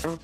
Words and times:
Değerli 0.00 0.20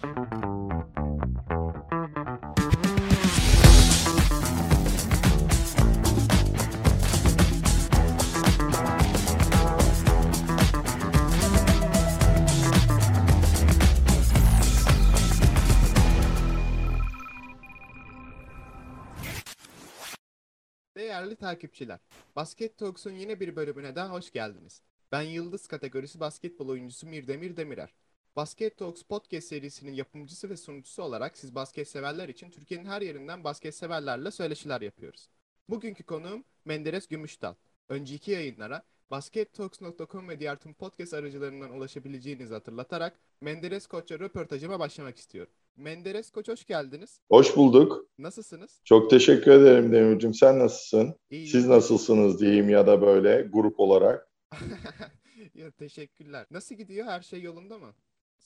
takipçiler, 21.37 22.01
Basket 22.37 22.79
Talks'un 22.79 23.11
yeni 23.11 23.41
bir 23.41 23.57
bölümüne 23.57 23.97
daha 23.97 24.11
hoş 24.11 24.33
geldiniz. 24.33 24.83
Ben 25.13 25.23
Yıldız 25.23 25.67
kategorisi 25.67 26.21
basketbol 26.21 26.69
oyuncusu 26.69 27.07
Mirdemir 27.07 27.57
Demirer. 27.57 27.95
Basket 28.37 28.77
Talks 28.77 29.03
podcast 29.03 29.49
serisinin 29.49 29.93
yapımcısı 29.93 30.51
ve 30.51 30.57
sunucusu 30.57 31.03
olarak 31.03 31.39
siz 31.39 31.55
basket 31.55 31.89
severler 31.89 32.29
için 32.29 32.51
Türkiye'nin 32.51 32.87
her 32.87 33.03
yerinden 33.03 33.45
basket 33.45 33.75
severlerle 33.75 34.31
söyleşiler 34.31 34.81
yapıyoruz. 34.81 35.29
Bugünkü 35.69 36.05
konuğum 36.05 36.45
Menderes 36.65 37.07
Gümüşdal. 37.07 37.55
Önceki 37.89 38.31
yayınlara 38.31 38.83
baskettalks.com 39.11 40.29
ve 40.29 40.41
diğer 40.41 40.57
tüm 40.57 40.75
podcast 40.75 41.15
aracılarından 41.15 41.71
ulaşabileceğinizi 41.71 42.55
hatırlatarak 42.55 43.19
Menderes 43.41 43.87
Koç'a 43.87 44.19
röportajıma 44.19 44.79
başlamak 44.79 45.17
istiyorum. 45.17 45.53
Menderes 45.77 46.31
Koç 46.31 46.49
hoş 46.49 46.65
geldiniz. 46.65 47.21
Hoş 47.29 47.57
bulduk. 47.57 48.07
Nasılsınız? 48.19 48.81
Çok 48.85 49.11
teşekkür 49.11 49.51
ederim 49.51 49.93
Demircim. 49.93 50.35
Sen 50.35 50.59
nasılsın? 50.59 51.15
İyi. 51.31 51.49
Siz 51.49 51.67
nasılsınız 51.67 52.41
diyeyim 52.41 52.69
ya 52.69 52.87
da 52.87 53.03
böyle 53.03 53.43
grup 53.43 53.81
olarak. 53.81 54.29
ya, 55.55 55.71
teşekkürler. 55.71 56.47
Nasıl 56.51 56.75
gidiyor? 56.75 57.07
Her 57.07 57.23
şey 57.23 57.43
yolunda 57.43 57.79
mı? 57.79 57.95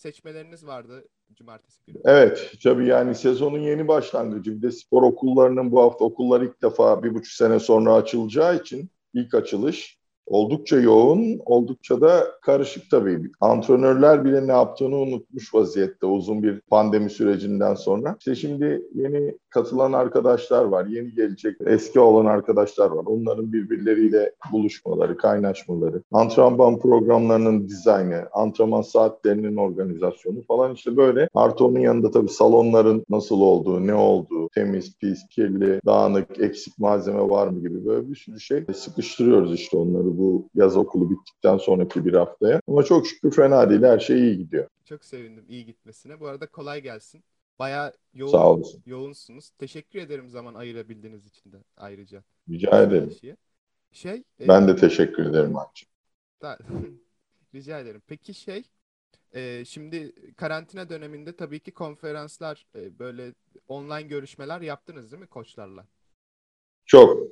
Seçmeleriniz 0.00 0.66
vardı 0.66 1.08
cumartesi 1.34 1.84
günü. 1.86 1.98
Evet, 2.04 2.52
tabii 2.62 2.86
yani 2.86 3.14
sezonun 3.14 3.58
yeni 3.58 3.88
başlangıcı. 3.88 4.56
Bir 4.56 4.62
de 4.62 4.70
spor 4.72 5.02
okullarının 5.02 5.72
bu 5.72 5.82
hafta 5.82 6.04
okullar 6.04 6.40
ilk 6.40 6.62
defa 6.62 7.02
bir 7.02 7.14
buçuk 7.14 7.32
sene 7.32 7.58
sonra 7.58 7.94
açılacağı 7.94 8.56
için 8.56 8.90
ilk 9.14 9.34
açılış 9.34 9.99
oldukça 10.26 10.80
yoğun, 10.80 11.40
oldukça 11.46 12.00
da 12.00 12.26
karışık 12.42 12.90
tabii. 12.90 13.30
Antrenörler 13.40 14.24
bile 14.24 14.46
ne 14.46 14.52
yaptığını 14.52 14.96
unutmuş 14.96 15.54
vaziyette 15.54 16.06
uzun 16.06 16.42
bir 16.42 16.60
pandemi 16.60 17.10
sürecinden 17.10 17.74
sonra. 17.74 18.16
İşte 18.18 18.34
şimdi 18.34 18.82
yeni 18.94 19.34
katılan 19.50 19.92
arkadaşlar 19.92 20.64
var, 20.64 20.86
yeni 20.86 21.14
gelecek 21.14 21.56
eski 21.66 22.00
olan 22.00 22.26
arkadaşlar 22.26 22.90
var. 22.90 23.04
Onların 23.06 23.52
birbirleriyle 23.52 24.32
buluşmaları, 24.52 25.16
kaynaşmaları, 25.16 26.02
antrenman 26.12 26.78
programlarının 26.78 27.68
dizaynı, 27.68 28.28
antrenman 28.32 28.82
saatlerinin 28.82 29.56
organizasyonu 29.56 30.42
falan 30.42 30.74
işte 30.74 30.96
böyle. 30.96 31.28
Artı 31.34 31.64
onun 31.64 31.78
yanında 31.78 32.10
tabii 32.10 32.28
salonların 32.28 33.04
nasıl 33.10 33.40
olduğu, 33.40 33.86
ne 33.86 33.94
olduğu, 33.94 34.48
temiz, 34.48 34.98
pis, 34.98 35.28
kirli, 35.30 35.80
dağınık, 35.86 36.40
eksik 36.40 36.78
malzeme 36.78 37.30
var 37.30 37.48
mı 37.48 37.60
gibi 37.60 37.86
böyle 37.86 38.10
bir 38.10 38.16
sürü 38.16 38.40
şey 38.40 38.64
sıkıştırıyoruz 38.74 39.54
işte 39.54 39.76
onları 39.76 40.09
bu 40.18 40.48
yaz 40.54 40.76
okulu 40.76 41.10
bittikten 41.10 41.56
sonraki 41.56 42.04
bir 42.04 42.14
haftaya. 42.14 42.60
Ama 42.68 42.82
çok 42.82 43.06
şükür 43.06 43.32
fena 43.32 43.70
değil. 43.70 43.82
Her 43.82 43.98
şey 43.98 44.20
iyi 44.20 44.38
gidiyor. 44.38 44.68
Çok 44.84 45.04
sevindim 45.04 45.44
iyi 45.48 45.66
gitmesine. 45.66 46.20
Bu 46.20 46.26
arada 46.26 46.46
kolay 46.46 46.82
gelsin. 46.82 47.24
Bayağı 47.58 47.92
yoğun, 48.14 48.32
Sağ 48.32 48.52
olasın. 48.52 48.82
yoğunsunuz. 48.86 49.50
Teşekkür 49.50 49.98
ederim 49.98 50.28
zaman 50.28 50.54
ayırabildiğiniz 50.54 51.26
için 51.26 51.52
de 51.52 51.56
ayrıca. 51.76 52.22
Rica 52.48 52.82
ederim. 52.82 53.10
Şey, 53.10 53.34
şey 53.92 54.22
e, 54.40 54.48
Ben 54.48 54.68
de 54.68 54.76
teşekkür 54.76 55.26
ederim 55.26 55.56
Akçı. 55.56 55.86
rica 57.54 57.80
ederim. 57.80 58.02
Peki 58.06 58.34
şey 58.34 58.62
e, 59.34 59.64
şimdi 59.64 60.12
karantina 60.36 60.90
döneminde 60.90 61.36
tabii 61.36 61.60
ki 61.60 61.70
konferanslar 61.70 62.66
e, 62.74 62.98
böyle 62.98 63.34
online 63.68 64.02
görüşmeler 64.02 64.60
yaptınız 64.60 65.12
değil 65.12 65.20
mi 65.22 65.26
koçlarla? 65.26 65.86
Çok. 66.86 67.28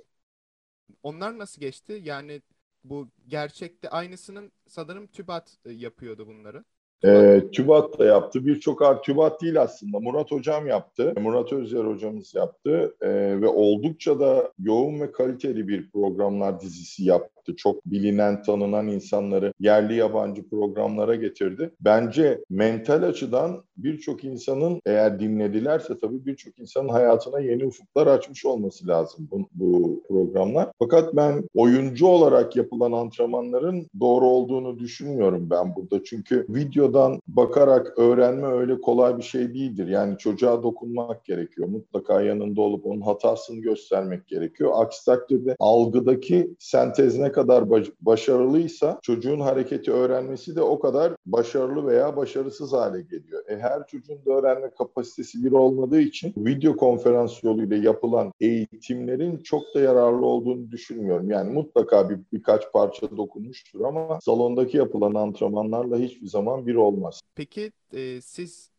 Onlar 1.03 1.38
nasıl 1.38 1.61
geçti? 1.61 2.00
Yani 2.05 2.43
bu 2.84 3.11
gerçekte 3.28 3.91
aynısının 3.91 4.53
sanırım 4.69 5.06
TÜBAT 5.06 5.59
e, 5.65 5.72
yapıyordu 5.72 6.27
bunları. 6.27 6.65
Ee, 7.04 7.42
TÜBAT 7.53 7.98
da 7.98 8.04
yaptı. 8.04 8.47
Birçok 8.47 9.04
TÜBAT 9.04 9.42
değil 9.42 9.62
aslında. 9.62 10.00
Murat 10.00 10.31
Hocam 10.31 10.66
yaptı. 10.66 11.14
Murat 11.20 11.53
Özyer 11.53 11.84
hocamız 11.84 12.34
yaptı. 12.34 12.94
Ee, 13.00 13.41
ve 13.41 13.48
oldukça 13.48 14.20
da 14.20 14.53
yoğun 14.59 15.00
ve 15.00 15.12
kaliteli 15.12 15.69
bir 15.69 15.91
programlar 15.91 16.60
dizisi 16.60 17.04
yaptı. 17.04 17.56
Çok 17.56 17.87
bilinen, 17.87 18.42
tanınan 18.42 18.88
insanları 18.88 19.53
yerli 19.60 19.94
yabancı 19.94 20.48
programlara 20.48 21.14
getirdi. 21.14 21.70
Bence 21.81 22.41
mental 22.50 23.03
açıdan 23.03 23.62
birçok 23.76 24.25
insanın 24.25 24.81
eğer 24.87 25.20
dinledilerse 25.20 25.98
tabii 25.98 26.26
birçok 26.26 26.58
insanın 26.58 26.88
hayatına 26.88 27.41
yeni 27.41 27.66
ufuklar 27.66 28.06
açmış 28.06 28.47
olması 28.47 28.88
lazım 28.88 29.28
bu, 29.31 29.48
bu 29.54 30.03
programlar. 30.08 30.69
Fakat 30.78 31.16
ben 31.16 31.48
oyuncu 31.54 32.06
olarak 32.06 32.56
yapılan 32.56 32.92
antrenmanların 32.92 33.87
doğru 34.00 34.25
olduğunu 34.26 34.78
düşünmüyorum 34.78 35.50
ben 35.50 35.76
burada. 35.76 36.04
Çünkü 36.04 36.47
videodan 36.88 37.21
bakarak 37.28 37.99
öğrenme 37.99 38.47
öyle 38.47 38.81
kolay 38.81 39.19
bir 39.19 39.22
şey 39.22 39.54
değildir. 39.54 39.88
Yani 39.88 40.19
çocuğa 40.19 40.62
dokunmak 40.62 41.25
gerekiyor. 41.25 41.69
Mutlaka 41.69 42.22
yanında 42.22 42.60
olup 42.62 42.87
onun 42.87 43.00
hatasını 43.00 43.60
göstermek 43.60 44.26
gerekiyor. 44.28 44.71
Aksi 44.75 45.04
takdirde 45.04 45.56
algıdaki 45.59 46.54
sentez 46.59 47.19
ne 47.19 47.32
kadar 47.32 47.71
baş- 47.71 47.93
başarılıysa 48.00 48.99
çocuğun 49.03 49.41
hareketi 49.41 49.93
öğrenmesi 49.93 50.56
de 50.56 50.62
o 50.62 50.78
kadar 50.78 51.12
başarılı 51.26 51.87
veya 51.87 52.16
başarısız 52.16 52.72
hale 52.72 53.03
geliyor. 53.03 53.44
E, 53.49 53.56
her 53.56 53.87
çocuğun 53.87 54.19
da 54.26 54.32
öğrenme 54.32 54.70
kapasitesi 54.78 55.44
bir 55.44 55.53
olmadığı 55.53 56.00
için 56.00 56.32
video 56.37 56.76
konferans 56.76 57.44
yoluyla 57.44 57.76
yapılan 57.76 58.32
eğitimlerin 58.41 59.38
çok 59.38 59.62
da 59.75 59.81
yararlı 59.81 60.26
olduğunu 60.26 60.70
düşünmüyorum. 60.70 61.31
Yani 61.31 61.53
mutlaka 61.53 62.10
bir 62.10 62.19
birkaç 62.32 62.72
parça 62.72 63.16
dokunmuştur 63.16 63.81
ama 63.81 64.19
salondaki 64.22 64.76
yapılan 64.76 65.15
antrenmanlarla 65.15 65.97
hiçbir 65.97 66.26
zaman 66.26 66.66
bir 66.66 66.75
olmaz. 66.78 67.21
Peki 67.34 67.72
e, 67.93 68.21
siz 68.21 68.71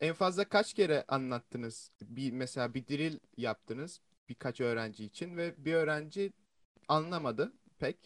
en 0.00 0.14
fazla 0.14 0.44
kaç 0.44 0.74
kere 0.74 1.04
anlattınız? 1.08 1.90
Bir 2.02 2.32
mesela 2.32 2.74
bir 2.74 2.86
drill 2.86 3.18
yaptınız 3.36 4.00
birkaç 4.28 4.60
öğrenci 4.60 5.04
için 5.04 5.36
ve 5.36 5.54
bir 5.58 5.74
öğrenci 5.74 6.32
anlamadı 6.88 7.52
pek. 7.78 7.96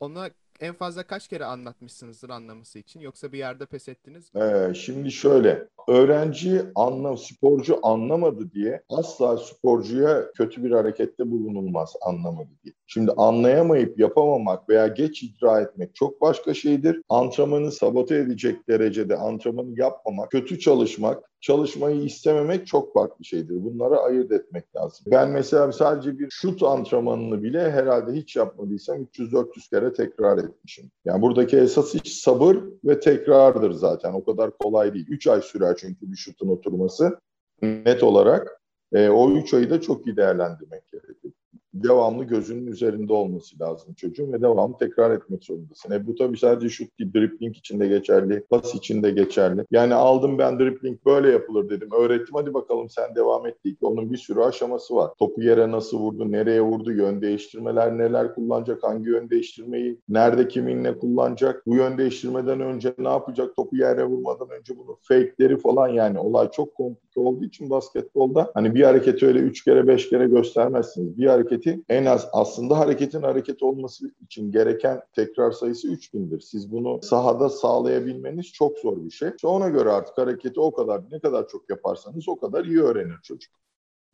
Ona 0.00 0.30
en 0.60 0.74
fazla 0.74 1.02
kaç 1.02 1.28
kere 1.28 1.44
anlatmışsınızdır 1.44 2.30
anlaması 2.30 2.78
için 2.78 3.00
yoksa 3.00 3.32
bir 3.32 3.38
yerde 3.38 3.66
pes 3.66 3.88
ettiniz 3.88 4.34
mi? 4.34 4.40
Ee, 4.40 4.74
şimdi 4.74 5.12
şöyle, 5.12 5.68
öğrenci 5.88 6.62
anlam, 6.74 7.18
sporcu 7.18 7.78
anlamadı 7.82 8.52
diye 8.52 8.82
asla 8.88 9.36
sporcuya 9.36 10.32
kötü 10.32 10.64
bir 10.64 10.70
harekette 10.70 11.30
bulunulmaz 11.30 11.94
anlamadı 12.02 12.50
diye. 12.64 12.74
Şimdi 12.92 13.12
anlayamayıp 13.16 14.00
yapamamak 14.00 14.68
veya 14.68 14.86
geç 14.86 15.22
icra 15.22 15.60
etmek 15.60 15.94
çok 15.94 16.20
başka 16.20 16.54
şeydir. 16.54 17.02
Antrenmanı 17.08 17.72
sabote 17.72 18.16
edecek 18.16 18.68
derecede 18.68 19.16
antrenmanı 19.16 19.80
yapmamak, 19.80 20.30
kötü 20.30 20.58
çalışmak, 20.58 21.30
çalışmayı 21.40 22.02
istememek 22.02 22.66
çok 22.66 22.94
farklı 22.94 23.24
şeydir. 23.24 23.64
Bunları 23.64 23.98
ayırt 23.98 24.32
etmek 24.32 24.76
lazım. 24.76 25.06
Ben 25.10 25.30
mesela 25.30 25.72
sadece 25.72 26.18
bir 26.18 26.28
şut 26.30 26.62
antrenmanını 26.62 27.42
bile 27.42 27.70
herhalde 27.70 28.12
hiç 28.12 28.36
yapmadıysam 28.36 28.96
300-400 28.96 29.70
kere 29.70 29.92
tekrar 29.92 30.38
etmişim. 30.38 30.90
Yani 31.04 31.22
buradaki 31.22 31.56
esas 31.56 31.94
iş 31.94 32.20
sabır 32.20 32.56
ve 32.84 33.00
tekrardır 33.00 33.72
zaten. 33.72 34.12
O 34.12 34.24
kadar 34.24 34.58
kolay 34.58 34.94
değil. 34.94 35.06
3 35.08 35.26
ay 35.26 35.42
sürer 35.42 35.76
çünkü 35.76 36.12
bir 36.12 36.16
şutun 36.16 36.48
oturması 36.48 37.18
net 37.62 38.02
olarak. 38.02 38.60
E, 38.92 39.08
o 39.08 39.30
3 39.30 39.54
ayı 39.54 39.70
da 39.70 39.80
çok 39.80 40.06
iyi 40.06 40.16
değerlendirmek 40.16 40.92
gerekiyor 40.92 41.32
devamlı 41.74 42.24
gözünün 42.24 42.66
üzerinde 42.66 43.12
olması 43.12 43.60
lazım 43.60 43.94
çocuğun 43.94 44.32
ve 44.32 44.42
devamlı 44.42 44.76
tekrar 44.78 45.10
etmek 45.10 45.44
zorundasın. 45.44 45.90
E 45.90 46.06
bu 46.06 46.14
tabii 46.14 46.38
sadece 46.38 46.68
şut 46.68 46.98
değil, 46.98 47.14
dribbling 47.14 47.56
için 47.56 47.80
de 47.80 47.88
geçerli, 47.88 48.44
pas 48.50 48.74
için 48.74 49.02
de 49.02 49.10
geçerli. 49.10 49.64
Yani 49.70 49.94
aldım 49.94 50.38
ben 50.38 50.58
dribbling 50.58 50.98
böyle 51.06 51.30
yapılır 51.30 51.70
dedim. 51.70 51.88
Öğrettim 52.00 52.34
hadi 52.34 52.54
bakalım 52.54 52.90
sen 52.90 53.14
devam 53.14 53.46
et 53.46 53.64
değil 53.64 53.76
ki. 53.76 53.86
Onun 53.86 54.12
bir 54.12 54.16
sürü 54.16 54.40
aşaması 54.40 54.94
var. 54.94 55.10
Topu 55.18 55.42
yere 55.42 55.70
nasıl 55.70 55.98
vurdu, 55.98 56.32
nereye 56.32 56.60
vurdu, 56.60 56.92
yön 56.92 57.22
değiştirmeler 57.22 57.98
neler 57.98 58.34
kullanacak, 58.34 58.82
hangi 58.82 59.08
yön 59.08 59.30
değiştirmeyi, 59.30 59.98
nerede 60.08 60.48
kiminle 60.48 60.98
kullanacak, 60.98 61.66
bu 61.66 61.76
yön 61.76 61.98
değiştirmeden 61.98 62.60
önce 62.60 62.94
ne 62.98 63.08
yapacak, 63.08 63.56
topu 63.56 63.76
yere 63.76 64.04
vurmadan 64.04 64.50
önce 64.50 64.78
bunu 64.78 64.98
fake'leri 65.02 65.56
falan 65.56 65.88
yani 65.88 66.18
olay 66.18 66.50
çok 66.50 66.74
komplike 66.74 67.09
olduğu 67.16 67.44
için 67.44 67.70
basketbolda 67.70 68.50
hani 68.54 68.74
bir 68.74 68.82
hareketi 68.82 69.26
öyle 69.26 69.38
üç 69.38 69.64
kere 69.64 69.86
beş 69.86 70.08
kere 70.10 70.26
göstermezsiniz. 70.26 71.18
Bir 71.18 71.26
hareketi 71.26 71.80
en 71.88 72.04
az 72.04 72.28
aslında 72.32 72.78
hareketin 72.78 73.22
hareket 73.22 73.62
olması 73.62 74.10
için 74.20 74.52
gereken 74.52 75.02
tekrar 75.12 75.50
sayısı 75.50 75.88
3000'dir. 75.88 76.40
Siz 76.40 76.72
bunu 76.72 77.00
sahada 77.02 77.48
sağlayabilmeniz 77.48 78.52
çok 78.52 78.78
zor 78.78 79.04
bir 79.04 79.10
şey. 79.10 79.28
İşte 79.36 79.46
ona 79.46 79.68
göre 79.68 79.90
artık 79.90 80.18
hareketi 80.18 80.60
o 80.60 80.72
kadar 80.72 81.02
ne 81.10 81.20
kadar 81.20 81.48
çok 81.48 81.70
yaparsanız 81.70 82.28
o 82.28 82.36
kadar 82.36 82.64
iyi 82.64 82.82
öğrenir 82.82 83.18
çocuk. 83.22 83.52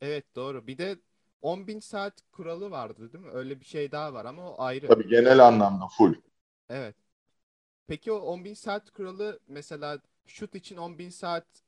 Evet 0.00 0.24
doğru. 0.36 0.66
Bir 0.66 0.78
de 0.78 0.96
10.000 1.42 1.80
saat 1.80 2.14
kuralı 2.32 2.70
vardı 2.70 3.12
değil 3.12 3.24
mi? 3.24 3.30
Öyle 3.30 3.60
bir 3.60 3.64
şey 3.64 3.92
daha 3.92 4.14
var 4.14 4.24
ama 4.24 4.50
o 4.50 4.54
ayrı. 4.62 4.86
Tabii 4.86 5.08
genel 5.08 5.46
anlamda 5.46 5.84
full. 5.98 6.14
Evet. 6.70 6.96
Peki 7.86 8.12
o 8.12 8.16
10.000 8.16 8.54
saat 8.54 8.90
kuralı 8.90 9.40
mesela 9.48 9.98
şut 10.26 10.54
için 10.54 10.76
10.000 10.76 11.10
saat 11.10 11.44
e, 11.44 11.65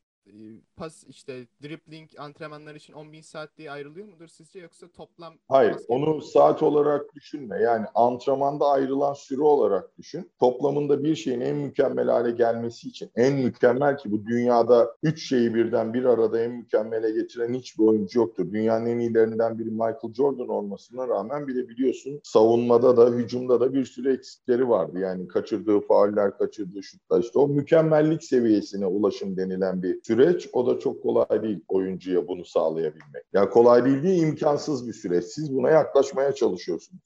pas 0.76 1.04
işte 1.08 1.46
dribbling 1.62 2.10
antrenmanlar 2.19 2.75
için 2.75 2.92
10.000 2.92 3.22
saat 3.22 3.50
diye 3.58 3.70
ayrılıyor 3.70 4.06
mudur 4.06 4.28
sizce 4.28 4.60
yoksa 4.60 4.88
toplam 4.88 5.34
Hayır, 5.48 5.76
onu 5.88 6.22
saat 6.22 6.62
olarak 6.62 7.14
düşünme. 7.14 7.62
Yani 7.62 7.86
antrenmanda 7.94 8.66
ayrılan 8.66 9.14
süre 9.14 9.42
olarak 9.42 9.98
düşün. 9.98 10.30
Toplamında 10.40 11.04
bir 11.04 11.16
şeyin 11.16 11.40
en 11.40 11.56
mükemmel 11.56 12.06
hale 12.06 12.30
gelmesi 12.30 12.88
için 12.88 13.10
en 13.16 13.34
mükemmel 13.34 13.96
ki 13.96 14.12
bu 14.12 14.26
dünyada 14.26 14.96
üç 15.02 15.28
şeyi 15.28 15.54
birden 15.54 15.94
bir 15.94 16.04
arada 16.04 16.40
en 16.40 16.52
mükemmele 16.52 17.10
getiren 17.10 17.54
hiçbir 17.54 17.84
oyuncu 17.84 18.19
yoktur. 18.19 18.52
Dünyanın 18.52 18.86
en 18.86 18.98
iyilerinden 18.98 19.58
biri 19.58 19.70
Michael 19.70 20.14
Jordan 20.14 20.48
olmasına 20.48 21.08
rağmen 21.08 21.48
bir 21.48 21.56
de 21.56 21.69
biliyorsun 21.69 22.20
savunmada 22.24 22.96
da 22.96 23.10
hücumda 23.10 23.60
da 23.60 23.74
bir 23.74 23.84
sürü 23.84 24.12
eksikleri 24.14 24.69
vardı. 24.69 24.98
Yani 24.98 25.28
kaçırdığı 25.28 25.81
fauller, 25.81 26.38
kaçırdığı 26.38 26.82
şutlar 26.82 27.20
işte 27.20 27.38
o 27.38 27.48
mükemmellik 27.48 28.24
seviyesine 28.24 28.86
ulaşım 28.86 29.36
denilen 29.36 29.82
bir 29.82 30.00
süreç. 30.19 30.49
O 30.53 30.67
da 30.67 30.79
çok 30.79 31.03
kolay 31.03 31.43
değil 31.43 31.61
oyuncuya 31.69 32.29
bunu 32.29 32.44
sağlayabilmek. 32.44 33.25
Ya 33.32 33.50
kolay 33.50 33.85
değil 33.85 34.03
değil, 34.03 34.23
imkansız 34.23 34.88
bir 34.88 34.93
süreç. 34.93 35.25
Siz 35.25 35.55
buna 35.55 35.70
yaklaşmaya 35.70 36.35
çalışıyorsunuz. 36.35 37.03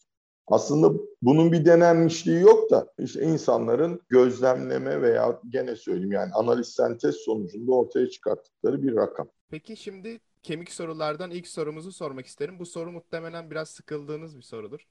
Aslında 0.47 0.93
bunun 1.23 1.53
bir 1.53 1.64
denenmişliği 1.64 2.41
yok 2.41 2.70
da 2.70 2.87
işte 2.99 3.23
insanların 3.23 4.00
gözlemleme 4.09 5.03
veya 5.03 5.41
gene 5.49 5.76
söyleyeyim 5.76 6.12
yani 6.12 6.32
analiz 6.32 6.69
sentez 6.69 7.17
sonucunda 7.17 7.73
ortaya 7.73 8.11
çıkarttıkları 8.11 8.82
bir 8.82 8.97
rakam. 8.97 9.29
Peki 9.50 9.76
şimdi 9.76 10.20
kemik 10.43 10.73
sorulardan 10.73 11.31
ilk 11.31 11.49
sorumuzu 11.49 11.93
sormak 11.93 12.26
isterim. 12.26 12.59
Bu 12.59 12.67
soru 12.67 12.93
muhtemelen 12.93 13.50
biraz 13.50 13.69
sıkıldığınız 13.69 14.37
bir 14.37 14.43
sorudur. 14.43 14.87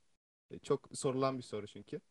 E, 0.51 0.59
Çok 0.59 0.89
sorulan 0.93 1.37
bir 1.37 1.43
soru 1.43 1.67
çünkü. 1.67 2.01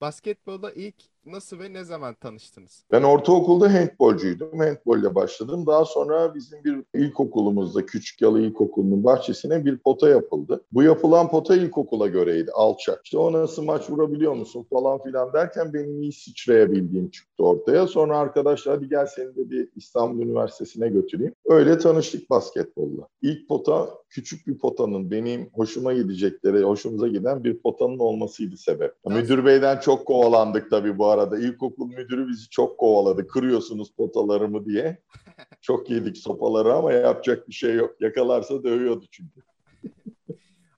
Basketbolda 0.00 0.72
ilk 0.72 1.17
nasıl 1.32 1.58
ve 1.58 1.72
ne 1.72 1.84
zaman 1.84 2.14
tanıştınız? 2.14 2.84
Ben 2.92 3.02
ortaokulda 3.02 3.74
handbolcuydum. 3.74 4.58
Handbolle 4.58 5.14
başladım. 5.14 5.66
Daha 5.66 5.84
sonra 5.84 6.34
bizim 6.34 6.64
bir 6.64 6.84
ilkokulumuzda 6.94 7.86
Küçük 7.86 8.22
Yalı 8.22 8.40
İlkokulu'nun 8.40 9.04
bahçesine 9.04 9.64
bir 9.64 9.78
pota 9.78 10.08
yapıldı. 10.08 10.64
Bu 10.72 10.82
yapılan 10.82 11.30
pota 11.30 11.56
ilkokula 11.56 12.06
göreydi. 12.06 12.50
Alçak. 12.54 13.00
İşte 13.04 13.18
o 13.18 13.32
nasıl 13.32 13.64
maç 13.64 13.90
vurabiliyor 13.90 14.32
musun 14.32 14.66
falan 14.70 15.02
filan 15.02 15.32
derken 15.32 15.72
benim 15.74 16.02
iyi 16.02 16.12
sıçrayabildiğim 16.12 17.10
çıktı 17.10 17.44
ortaya. 17.44 17.86
Sonra 17.86 18.18
arkadaşlar 18.18 18.76
hadi 18.76 18.88
gel 18.88 19.06
seni 19.06 19.36
de 19.36 19.50
bir 19.50 19.68
İstanbul 19.76 20.22
Üniversitesi'ne 20.22 20.88
götüreyim. 20.88 21.34
Öyle 21.46 21.78
tanıştık 21.78 22.30
basketbolla. 22.30 23.08
İlk 23.22 23.48
pota 23.48 23.88
küçük 24.10 24.46
bir 24.46 24.58
potanın 24.58 25.10
benim 25.10 25.50
hoşuma 25.54 25.92
gidecekleri, 25.92 26.62
hoşumuza 26.62 27.08
giden 27.08 27.44
bir 27.44 27.58
potanın 27.58 27.98
olmasıydı 27.98 28.56
sebep. 28.56 28.94
Müdür 29.06 29.44
beyden 29.44 29.80
çok 29.80 30.06
kovalandık 30.06 30.70
tabii 30.70 30.98
bu 30.98 31.06
arada. 31.18 31.38
İlkokul 31.38 31.86
müdürü 31.86 32.28
bizi 32.28 32.48
çok 32.48 32.78
kovaladı. 32.78 33.26
Kırıyorsunuz 33.26 33.92
potalarımı 33.96 34.64
diye. 34.64 35.02
Çok 35.60 35.90
yedik 35.90 36.16
sopaları 36.16 36.74
ama 36.74 36.92
yapacak 36.92 37.48
bir 37.48 37.52
şey 37.52 37.74
yok. 37.74 38.00
Yakalarsa 38.00 38.62
dövüyordu 38.64 39.06
çünkü. 39.10 39.42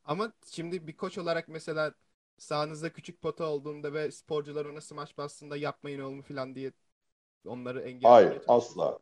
Ama 0.04 0.32
şimdi 0.50 0.86
bir 0.86 0.96
koç 0.96 1.18
olarak 1.18 1.48
mesela 1.48 1.94
sahanızda 2.38 2.92
küçük 2.92 3.22
pota 3.22 3.44
olduğunda 3.44 3.92
ve 3.92 4.10
sporcular 4.10 4.64
ona 4.64 4.80
smaç 4.80 5.18
bastığında 5.18 5.56
yapmayın 5.56 6.00
oğlum 6.00 6.22
falan 6.22 6.54
diye 6.54 6.72
onları 7.46 7.80
engellemeye 7.80 8.14
Hayır 8.14 8.42
asla. 8.48 8.98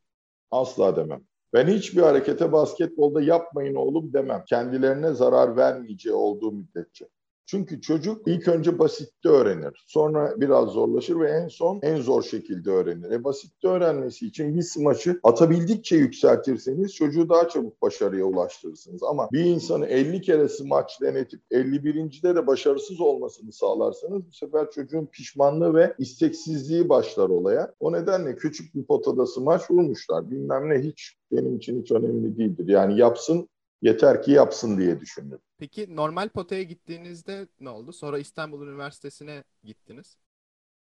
Asla 0.51 0.97
demem. 0.97 1.25
Ben 1.53 1.69
hiçbir 1.69 2.03
harekete 2.03 2.53
basketbolda 2.53 3.23
yapmayın 3.23 3.75
oğlum 3.75 4.13
demem. 4.13 4.45
Kendilerine 4.49 5.13
zarar 5.13 5.57
vermeyeceği 5.57 6.15
olduğu 6.15 6.53
müddetçe. 6.53 7.09
Çünkü 7.51 7.81
çocuk 7.81 8.29
ilk 8.29 8.49
önce 8.49 8.79
basitte 8.79 9.29
öğrenir. 9.29 9.85
Sonra 9.87 10.35
biraz 10.41 10.69
zorlaşır 10.69 11.21
ve 11.21 11.31
en 11.31 11.49
son 11.49 11.79
en 11.83 11.97
zor 11.97 12.23
şekilde 12.23 12.71
öğrenir. 12.71 13.11
E 13.11 13.25
basitte 13.25 13.69
öğrenmesi 13.69 14.27
için 14.27 14.57
bir 14.57 14.63
smaçı 14.63 15.21
atabildikçe 15.23 15.97
yükseltirseniz 15.97 16.95
çocuğu 16.95 17.29
daha 17.29 17.49
çabuk 17.49 17.83
başarıya 17.83 18.25
ulaştırırsınız. 18.25 19.03
Ama 19.03 19.29
bir 19.33 19.45
insanı 19.45 19.87
50 19.87 20.21
kere 20.21 20.49
smaç 20.49 21.01
denetip 21.01 21.41
51. 21.51 22.23
de 22.23 22.47
başarısız 22.47 23.01
olmasını 23.01 23.53
sağlarsanız 23.53 24.27
bu 24.27 24.33
sefer 24.33 24.71
çocuğun 24.71 25.07
pişmanlığı 25.07 25.75
ve 25.75 25.95
isteksizliği 25.99 26.89
başlar 26.89 27.29
olaya. 27.29 27.75
O 27.81 27.93
nedenle 27.93 28.37
küçük 28.37 28.75
bir 28.75 28.85
potada 28.85 29.27
smaç 29.27 29.71
vurmuşlar. 29.71 30.31
Bilmem 30.31 30.71
ne 30.71 30.79
hiç 30.79 31.17
benim 31.33 31.57
için 31.57 31.83
hiç 31.83 31.93
önemli 31.93 32.39
değildir. 32.39 32.69
Yani 32.69 32.99
yapsın 32.99 33.49
yeter 33.83 34.23
ki 34.23 34.33
yapsın 34.33 34.79
diye 34.79 35.01
düşündüm. 35.01 35.39
Peki 35.59 35.97
normal 35.97 36.29
potaya 36.29 36.63
gittiğinizde 36.63 37.47
ne 37.61 37.71
oldu? 37.71 37.93
Sonra 37.93 38.19
İstanbul 38.19 38.67
Üniversitesi'ne 38.67 39.45
gittiniz. 39.65 40.17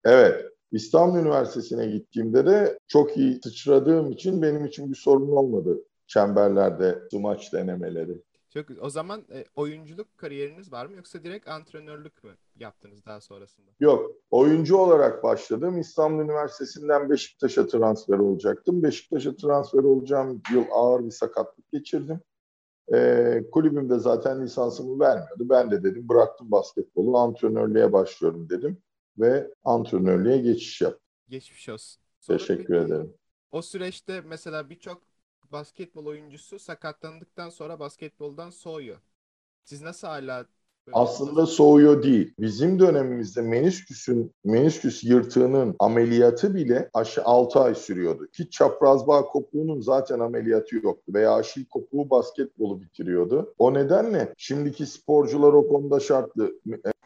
Evet. 0.04 0.44
İstanbul 0.72 1.18
Üniversitesi'ne 1.18 1.86
gittiğimde 1.86 2.46
de 2.46 2.78
çok 2.88 3.16
iyi 3.16 3.40
sıçradığım 3.44 4.10
için 4.12 4.42
benim 4.42 4.64
için 4.64 4.90
bir 4.90 4.96
sorun 4.96 5.30
olmadı 5.30 5.84
çemberlerde 6.06 6.98
smaç 7.10 7.52
denemeleri. 7.52 8.22
Çok 8.54 8.66
o 8.80 8.90
zaman 8.90 9.24
e, 9.32 9.44
oyunculuk 9.56 10.18
kariyeriniz 10.18 10.72
var 10.72 10.86
mı 10.86 10.96
yoksa 10.96 11.24
direkt 11.24 11.48
antrenörlük 11.48 12.24
mü 12.24 12.30
yaptınız 12.56 13.06
daha 13.06 13.20
sonrasında? 13.20 13.70
Yok. 13.80 14.10
Oyuncu 14.30 14.76
olarak 14.76 15.22
başladım. 15.22 15.80
İstanbul 15.80 16.24
Üniversitesi'nden 16.24 17.10
Beşiktaş'a 17.10 17.66
transfer 17.66 18.18
olacaktım. 18.18 18.82
Beşiktaş'a 18.82 19.36
transfer 19.36 19.82
olacağım 19.82 20.42
yıl 20.52 20.64
ağır 20.72 21.04
bir 21.04 21.10
sakatlık 21.10 21.72
geçirdim. 21.72 22.20
Ee, 22.94 23.44
kulübüm 23.52 23.90
de 23.90 23.98
zaten 23.98 24.42
lisansımı 24.42 25.00
vermiyordu. 25.00 25.48
Ben 25.48 25.70
de 25.70 25.82
dedim 25.84 26.08
bıraktım 26.08 26.50
basketbolu 26.50 27.18
antrenörlüğe 27.18 27.92
başlıyorum 27.92 28.48
dedim. 28.50 28.78
Ve 29.18 29.54
antrenörlüğe 29.64 30.38
geçiş 30.38 30.80
yaptım. 30.80 31.00
Geçmiş 31.28 31.68
olsun. 31.68 32.02
Sonra 32.20 32.38
Teşekkür 32.38 32.74
peki, 32.74 32.74
ederim. 32.74 33.14
O 33.52 33.62
süreçte 33.62 34.20
mesela 34.20 34.70
birçok 34.70 35.02
basketbol 35.52 36.06
oyuncusu 36.06 36.58
sakatlandıktan 36.58 37.48
sonra 37.50 37.80
basketboldan 37.80 38.50
soğuyor. 38.50 39.00
Siz 39.64 39.82
nasıl 39.82 40.08
hala 40.08 40.46
Aslında 40.92 41.46
soğuyor 41.46 42.02
değil. 42.02 42.34
Bizim 42.38 42.78
dönemimizde 42.78 43.42
menisküsün, 43.42 44.32
menisküs 44.44 45.04
yırtığının 45.04 45.76
ameliyatı 45.78 46.54
bile 46.54 46.90
aşağı 46.94 47.24
6 47.24 47.60
ay 47.60 47.74
sürüyordu. 47.74 48.26
Ki 48.26 48.50
çapraz 48.50 49.06
bağ 49.06 49.22
kopuğunun 49.22 49.80
zaten 49.80 50.18
ameliyatı 50.18 50.76
yoktu. 50.76 51.12
Veya 51.14 51.34
aşil 51.34 51.64
kopuğu 51.64 52.10
basketbolu 52.10 52.80
bitiriyordu. 52.80 53.54
O 53.58 53.74
nedenle 53.74 54.34
şimdiki 54.36 54.86
sporcular 54.86 55.52
o 55.52 55.68
konuda 55.68 56.00
şartlı. 56.00 56.52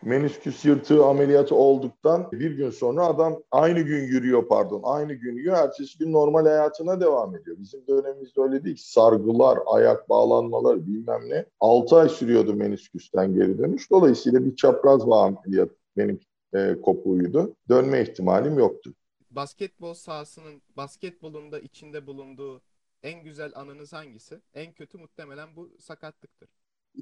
Menisküs 0.05 0.65
yırtığı 0.65 1.05
ameliyatı 1.05 1.55
olduktan 1.55 2.29
bir 2.33 2.51
gün 2.51 2.71
sonra 2.71 3.07
adam 3.07 3.43
aynı 3.51 3.81
gün 3.81 4.05
yürüyor 4.05 4.49
pardon. 4.49 4.81
Aynı 4.85 5.15
gün 5.15 5.37
yürüyor. 5.37 5.57
Ertesi 5.57 5.99
gün 5.99 6.13
normal 6.13 6.47
hayatına 6.47 7.01
devam 7.01 7.37
ediyor. 7.37 7.57
Bizim 7.61 7.87
dönemimizde 7.89 8.41
öyle 8.41 8.65
değil. 8.65 8.77
Sargılar, 8.81 9.59
ayak 9.67 10.09
bağlanmaları 10.09 10.87
bilmem 10.87 11.21
ne. 11.29 11.47
6 11.61 11.97
ay 11.97 12.09
sürüyordu 12.09 12.55
menisküsten 12.55 13.35
geri 13.35 13.59
dönüş. 13.59 13.91
Dolayısıyla 13.91 14.45
bir 14.45 14.57
çapraz 14.57 15.07
bağ 15.07 15.23
ameliyatı 15.25 15.75
benim 15.97 16.21
e, 16.55 16.81
kopuğuydu. 16.83 17.57
Dönme 17.69 18.03
ihtimalim 18.03 18.59
yoktu. 18.59 18.95
basketbol 19.31 19.95
sahasının 19.95 20.63
basketbolunda 20.77 21.61
içinde 21.61 22.07
bulunduğu 22.07 22.63
en 23.03 23.25
güzel 23.25 23.53
anınız 23.55 23.93
hangisi? 23.93 24.41
En 24.55 24.73
kötü 24.73 24.99
muhtemelen 24.99 25.57
bu 25.57 25.71
sakatlıktır. 25.79 26.49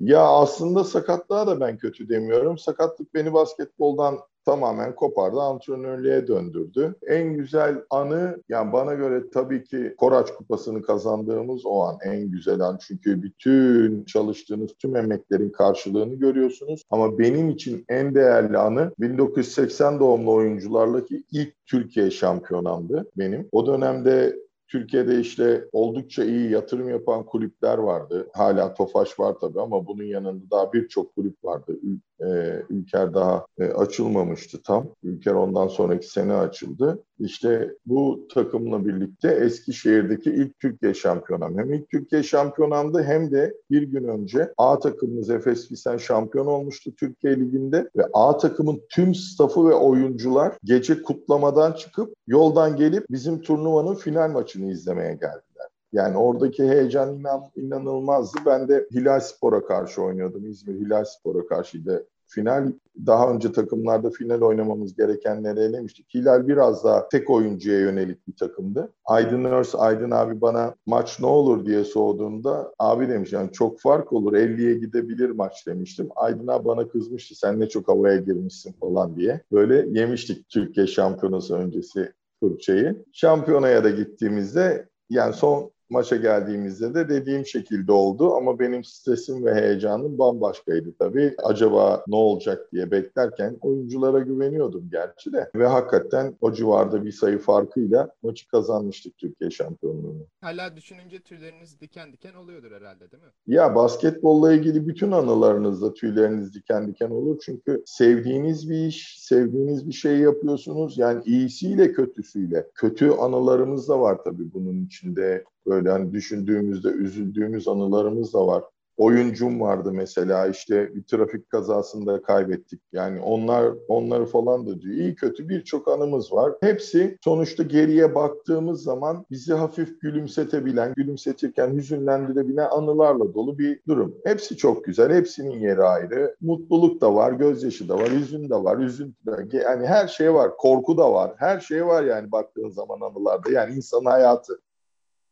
Ya 0.01 0.21
aslında 0.21 0.85
sakatlığa 0.85 1.47
da 1.47 1.61
ben 1.61 1.77
kötü 1.79 2.09
demiyorum. 2.09 2.59
Sakatlık 2.59 3.15
beni 3.15 3.33
basketboldan 3.33 4.19
tamamen 4.45 4.95
kopardı, 4.95 5.41
antrenörlüğe 5.41 6.27
döndürdü. 6.27 6.95
En 7.07 7.35
güzel 7.35 7.77
anı 7.91 8.43
yani 8.49 8.73
bana 8.73 8.95
göre 8.95 9.23
tabii 9.35 9.65
ki 9.65 9.95
Koraç 9.99 10.31
Kupası'nı 10.31 10.83
kazandığımız 10.83 11.67
o 11.67 11.83
an 11.83 11.99
en 12.05 12.31
güzel 12.31 12.61
an. 12.61 12.79
Çünkü 12.87 13.23
bütün 13.23 14.05
çalıştığınız 14.05 14.71
tüm 14.79 14.97
emeklerin 14.97 15.51
karşılığını 15.51 16.15
görüyorsunuz. 16.15 16.83
Ama 16.91 17.19
benim 17.19 17.51
için 17.51 17.85
en 17.89 18.15
değerli 18.15 18.59
anı 18.59 18.93
1980 19.01 20.01
doğumlu 20.01 20.33
oyuncularla 20.33 21.01
ilk 21.33 21.67
Türkiye 21.67 22.11
şampiyonamdı 22.11 23.11
benim. 23.19 23.49
O 23.53 23.67
dönemde 23.67 24.37
Türkiye'de 24.73 25.21
işte 25.21 25.65
oldukça 25.73 26.25
iyi 26.25 26.51
yatırım 26.51 26.89
yapan 26.89 27.27
kulüpler 27.27 27.79
vardı. 27.79 28.29
Hala 28.33 28.75
Tofaş 28.75 29.21
var 29.21 29.35
tabii 29.41 29.61
ama 29.61 29.87
bunun 29.87 30.05
yanında 30.05 30.51
daha 30.51 30.73
birçok 30.73 31.15
kulüp 31.15 31.45
vardı. 31.45 31.79
Ül- 31.83 32.01
e, 32.23 32.63
Ülker 32.71 33.15
daha 33.15 33.47
e, 33.59 33.65
açılmamıştı 33.65 34.63
tam. 34.63 34.87
Ülker 35.03 35.33
ondan 35.33 35.69
sonraki 35.69 36.09
sene 36.09 36.33
açıldı. 36.35 37.03
İşte 37.19 37.75
bu 37.87 38.29
takımla 38.35 38.87
birlikte 38.87 39.29
Eskişehir'deki 39.29 40.31
ilk 40.31 40.59
Türkiye 40.59 40.95
şampiyonam. 40.95 41.59
Hem 41.59 41.73
ilk 41.73 41.91
Türkiye 41.91 42.23
şampiyonamdı 42.23 43.03
hem 43.03 43.31
de 43.31 43.55
bir 43.71 43.83
gün 43.83 44.05
önce 44.05 44.53
A 44.59 44.79
takımımız 44.79 45.31
Efes 45.31 45.69
Pilsen 45.69 45.97
şampiyon 45.97 46.47
olmuştu 46.47 46.91
Türkiye 46.97 47.41
Ligi'nde 47.41 47.91
ve 47.97 48.03
A 48.13 48.37
takımın 48.37 48.81
tüm 48.89 49.15
stafı 49.15 49.69
ve 49.69 49.75
oyuncular 49.75 50.57
gece 50.65 51.03
kutlamadan 51.03 51.73
çıkıp 51.73 52.15
yoldan 52.27 52.77
gelip 52.77 53.07
bizim 53.11 53.41
turnuvanın 53.41 53.95
final 53.95 54.31
maçını 54.31 54.62
izlemeye 54.71 55.13
geldiler. 55.13 55.69
Yani 55.93 56.17
oradaki 56.17 56.69
heyecan 56.69 57.15
inan, 57.15 57.51
inanılmazdı. 57.57 58.39
Ben 58.47 58.69
de 58.69 58.87
Hilal 58.95 59.21
Spor'a 59.21 59.65
karşı 59.65 60.03
oynuyordum. 60.03 60.51
İzmir 60.51 60.75
Hilal 60.75 61.05
Spor'a 61.05 61.47
karşıydı 61.47 62.07
final 62.33 62.73
daha 63.07 63.33
önce 63.33 63.53
takımlarda 63.53 64.11
final 64.11 64.41
oynamamız 64.41 64.97
gerekenleri 64.97 65.61
elemiştik. 65.61 66.15
Hilal 66.15 66.49
biraz 66.49 66.85
daha 66.85 67.09
tek 67.09 67.31
oyuncuya 67.31 67.81
yönelik 67.81 68.29
bir 68.29 68.37
takımdı. 68.37 68.93
Aydın 69.05 69.45
Örs, 69.45 69.75
Aydın 69.75 70.11
abi 70.11 70.41
bana 70.41 70.75
maç 70.87 71.21
ne 71.21 71.27
olur 71.27 71.67
diye 71.67 71.85
sorduğunda 71.85 72.73
abi 72.79 73.09
demiş 73.09 73.33
yani 73.33 73.53
çok 73.53 73.81
fark 73.81 74.13
olur 74.13 74.33
50'ye 74.33 74.75
gidebilir 74.75 75.31
maç 75.31 75.67
demiştim. 75.67 76.09
Aydın 76.17 76.47
abi 76.47 76.65
bana 76.65 76.89
kızmıştı 76.89 77.35
sen 77.35 77.61
ne 77.61 77.69
çok 77.69 77.89
havaya 77.89 78.17
girmişsin 78.17 78.73
falan 78.73 79.17
diye. 79.17 79.41
Böyle 79.53 80.01
yemiştik 80.01 80.49
Türkiye 80.49 80.87
şampiyonası 80.87 81.57
öncesi 81.57 82.13
fırçayı. 82.43 83.05
Şampiyonaya 83.13 83.85
da 83.85 83.91
gittiğimizde 83.91 84.89
yani 85.11 85.35
son 85.35 85.72
maça 85.93 86.17
geldiğimizde 86.17 86.95
de 86.95 87.09
dediğim 87.09 87.47
şekilde 87.47 87.93
oldu 87.93 88.35
ama 88.35 88.59
benim 88.59 88.85
stresim 88.85 89.45
ve 89.45 89.55
heyecanım 89.55 90.19
bambaşkaydı 90.19 90.95
tabii. 90.99 91.35
Acaba 91.43 92.05
ne 92.09 92.17
olacak 92.17 92.73
diye 92.73 92.91
beklerken 92.91 93.57
oyunculara 93.61 94.19
güveniyordum 94.19 94.89
gerçi 94.93 95.33
de 95.33 95.51
ve 95.55 95.67
hakikaten 95.67 96.37
o 96.41 96.53
civarda 96.53 97.05
bir 97.05 97.13
sayı 97.13 97.39
farkıyla 97.39 98.11
maçı 98.23 98.49
kazanmıştık 98.49 99.19
Türkiye 99.19 99.51
şampiyonluğunu. 99.51 100.27
Hala 100.41 100.77
düşününce 100.77 101.19
tüyleriniz 101.19 101.81
diken 101.81 102.13
diken 102.13 102.35
oluyordur 102.35 102.73
herhalde 102.73 103.11
değil 103.11 103.23
mi? 103.23 103.29
Ya 103.47 103.75
basketbolla 103.75 104.53
ilgili 104.53 104.87
bütün 104.89 105.11
anılarınızda 105.11 105.95
tüyleriniz 105.95 106.55
diken 106.55 106.89
diken 106.89 107.11
olur 107.11 107.41
çünkü 107.45 107.83
sevdiğiniz 107.87 108.71
bir 108.71 108.87
iş, 108.87 109.19
sevdiğiniz 109.21 109.89
bir 109.89 109.93
şey 109.93 110.19
yapıyorsunuz. 110.19 110.99
Yani 110.99 111.23
iyisiyle 111.25 111.93
kötüsüyle. 111.93 112.67
Kötü 112.75 113.11
anılarımız 113.11 113.89
da 113.89 114.01
var 114.01 114.19
tabii 114.25 114.53
bunun 114.55 114.85
içinde. 114.85 115.45
Böyle 115.67 115.91
hani 115.91 116.13
düşündüğümüzde 116.13 116.89
üzüldüğümüz 116.89 117.69
anılarımız 117.69 118.35
da 118.35 118.47
var. 118.47 118.63
Oyuncum 118.97 119.61
vardı 119.61 119.93
mesela 119.93 120.47
işte 120.47 120.95
bir 120.95 121.05
trafik 121.05 121.51
kazasında 121.51 122.23
kaybettik. 122.23 122.81
Yani 122.93 123.21
onlar 123.21 123.75
onları 123.89 124.27
falan 124.27 124.67
da 124.67 124.81
diyor. 124.81 124.95
İyi 124.95 125.15
kötü 125.15 125.49
birçok 125.49 125.89
anımız 125.89 126.33
var. 126.33 126.53
Hepsi 126.61 127.19
sonuçta 127.25 127.63
geriye 127.63 128.15
baktığımız 128.15 128.83
zaman 128.83 129.27
bizi 129.31 129.55
hafif 129.55 130.01
gülümsetebilen, 130.01 130.95
gülümsetirken 130.97 131.75
hüzünlendirebilen 131.75 132.69
anılarla 132.71 133.35
dolu 133.35 133.59
bir 133.59 133.81
durum. 133.89 134.15
Hepsi 134.25 134.57
çok 134.57 134.85
güzel. 134.85 135.13
Hepsinin 135.13 135.61
yeri 135.61 135.83
ayrı. 135.83 136.37
Mutluluk 136.41 137.01
da 137.01 137.15
var, 137.15 137.33
gözyaşı 137.33 137.89
da 137.89 137.99
var, 137.99 138.11
hüzün 138.11 138.51
de 138.51 138.55
var, 138.55 138.79
üzüntü 138.79 139.27
de 139.27 139.57
Yani 139.57 139.87
her 139.87 140.09
şey 140.09 140.35
var. 140.35 140.57
Korku 140.57 140.97
da 140.97 141.13
var. 141.13 141.35
Her 141.39 141.61
şey 141.61 141.87
var 141.87 142.03
yani 142.03 142.33
baktığın 142.33 142.71
zaman 142.71 143.01
anılarda. 143.01 143.51
Yani 143.51 143.75
insan 143.75 144.05
hayatı. 144.05 144.61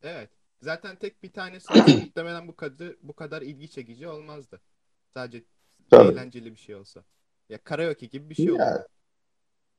Evet. 0.03 0.31
Zaten 0.63 0.97
tek 0.97 1.23
bir 1.23 1.33
tanesi 1.33 1.73
muhtemelen 2.05 2.49
bu 2.49 2.57
kadar 2.57 2.95
bu 3.03 3.13
kadar 3.13 3.43
ilgi 3.43 3.71
çekici 3.71 4.09
olmazdı. 4.09 4.61
Sadece 5.15 5.45
Tabii. 5.91 6.13
eğlenceli 6.13 6.53
bir 6.53 6.59
şey 6.59 6.75
olsa. 6.75 7.05
Ya 7.49 7.59
karaoke 7.59 8.07
gibi 8.07 8.31
bir 8.31 8.35
şey 8.35 8.51
olurdu. 8.51 8.87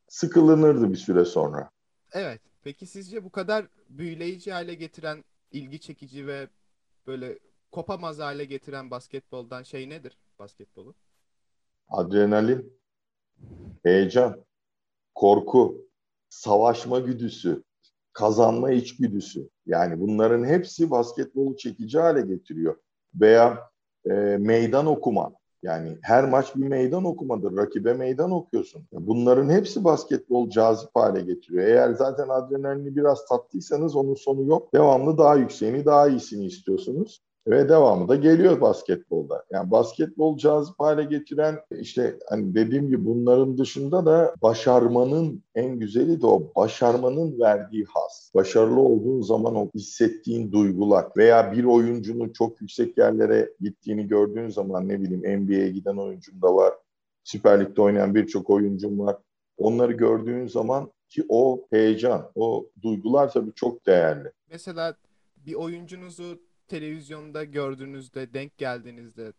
sıkılınırdı 0.08 0.92
bir 0.92 0.98
süre 0.98 1.26
sonra. 1.26 1.70
Evet. 2.12 2.42
Peki 2.64 2.86
sizce 2.86 3.24
bu 3.24 3.32
kadar 3.32 3.68
büyüleyici 3.90 4.52
hale 4.52 4.74
getiren, 4.74 5.24
ilgi 5.52 5.80
çekici 5.80 6.28
ve 6.28 6.48
böyle 7.08 7.40
kopamaz 7.72 8.20
hale 8.20 8.46
getiren 8.46 8.92
basketboldan 8.92 9.64
şey 9.64 9.90
nedir? 9.90 10.18
Basketbolu. 10.40 10.96
Adrenalin, 11.90 12.80
heyecan, 13.84 14.46
korku, 15.16 15.88
savaşma 16.30 17.00
güdüsü, 17.00 17.64
kazanma 18.14 18.72
içgüdüsü. 18.72 19.50
Yani 19.66 20.00
bunların 20.00 20.44
hepsi 20.44 20.92
basketbolu 20.92 21.58
çekici 21.58 22.00
hale 22.00 22.22
getiriyor. 22.22 22.76
Veya 23.16 23.60
e, 24.06 24.12
meydan 24.40 24.86
okuma. 24.86 25.32
Yani 25.64 25.98
her 26.02 26.30
maç 26.30 26.56
bir 26.56 26.68
meydan 26.68 27.06
okumadır. 27.06 27.58
Rakibe 27.58 27.94
meydan 27.94 28.32
okuyorsun. 28.32 28.88
Bunların 28.92 29.50
hepsi 29.50 29.84
basketbol 29.84 30.50
cazip 30.50 30.90
hale 30.94 31.22
getiriyor. 31.22 31.64
Eğer 31.68 31.94
zaten 31.94 32.30
adrenalini 32.30 32.96
biraz 32.96 33.26
tattıysanız 33.26 33.96
onun 33.96 34.16
sonu 34.16 34.44
yok. 34.44 34.74
Devamlı 34.74 35.18
daha 35.18 35.36
yükseğini, 35.36 35.86
daha 35.86 36.08
iyisini 36.08 36.46
istiyorsunuz. 36.46 37.22
Ve 37.48 37.70
devamı 37.70 38.08
da 38.08 38.16
geliyor 38.16 38.62
basketbolda. 38.62 39.44
Yani 39.52 39.72
basketbol 39.72 40.38
cazip 40.38 40.80
hale 40.80 41.04
getiren 41.04 41.60
işte 41.80 42.20
hani 42.30 42.56
dediğim 42.56 42.88
gibi 42.88 43.06
bunların 43.06 43.58
dışında 43.58 44.06
da 44.06 44.36
başarmanın 44.42 45.44
en 45.56 45.80
güzeli 45.80 46.22
de 46.22 46.28
o 46.28 46.52
başarmanın 46.56 47.40
verdiği 47.40 47.86
has. 47.90 48.32
Başarılı 48.36 48.80
olduğun 48.80 49.22
zaman 49.22 49.56
o 49.56 49.70
hissettiğin 49.76 50.52
duygular 50.52 51.06
veya 51.18 51.52
bir 51.52 51.64
oyuncunun 51.64 52.30
çok 52.30 52.62
yüksek 52.62 52.98
yerlere 52.98 53.54
gittiğini 53.60 54.08
gördüğün 54.08 54.50
zaman 54.50 54.90
ne 54.90 55.02
bileyim 55.02 55.44
NBA'ye 55.44 55.70
giden 55.70 55.98
oyuncum 55.98 56.42
da 56.42 56.56
var. 56.56 56.74
Süper 57.24 57.60
Lig'de 57.60 57.82
oynayan 57.82 58.16
birçok 58.16 58.50
oyuncum 58.50 59.00
var. 59.00 59.18
Onları 59.58 59.92
gördüğün 59.92 60.48
zaman 60.48 60.92
ki 61.10 61.26
o 61.30 61.66
heyecan, 61.70 62.32
o 62.36 62.66
duygular 62.82 63.32
tabii 63.32 63.54
çok 63.56 63.86
değerli. 63.86 64.32
Mesela 64.50 64.96
bir 65.46 65.54
oyuncunuzu 65.54 66.51
televizyonda 66.72 67.44
gördüğünüzde, 67.44 68.34
denk 68.34 68.58
geldiğinizde 68.58 69.34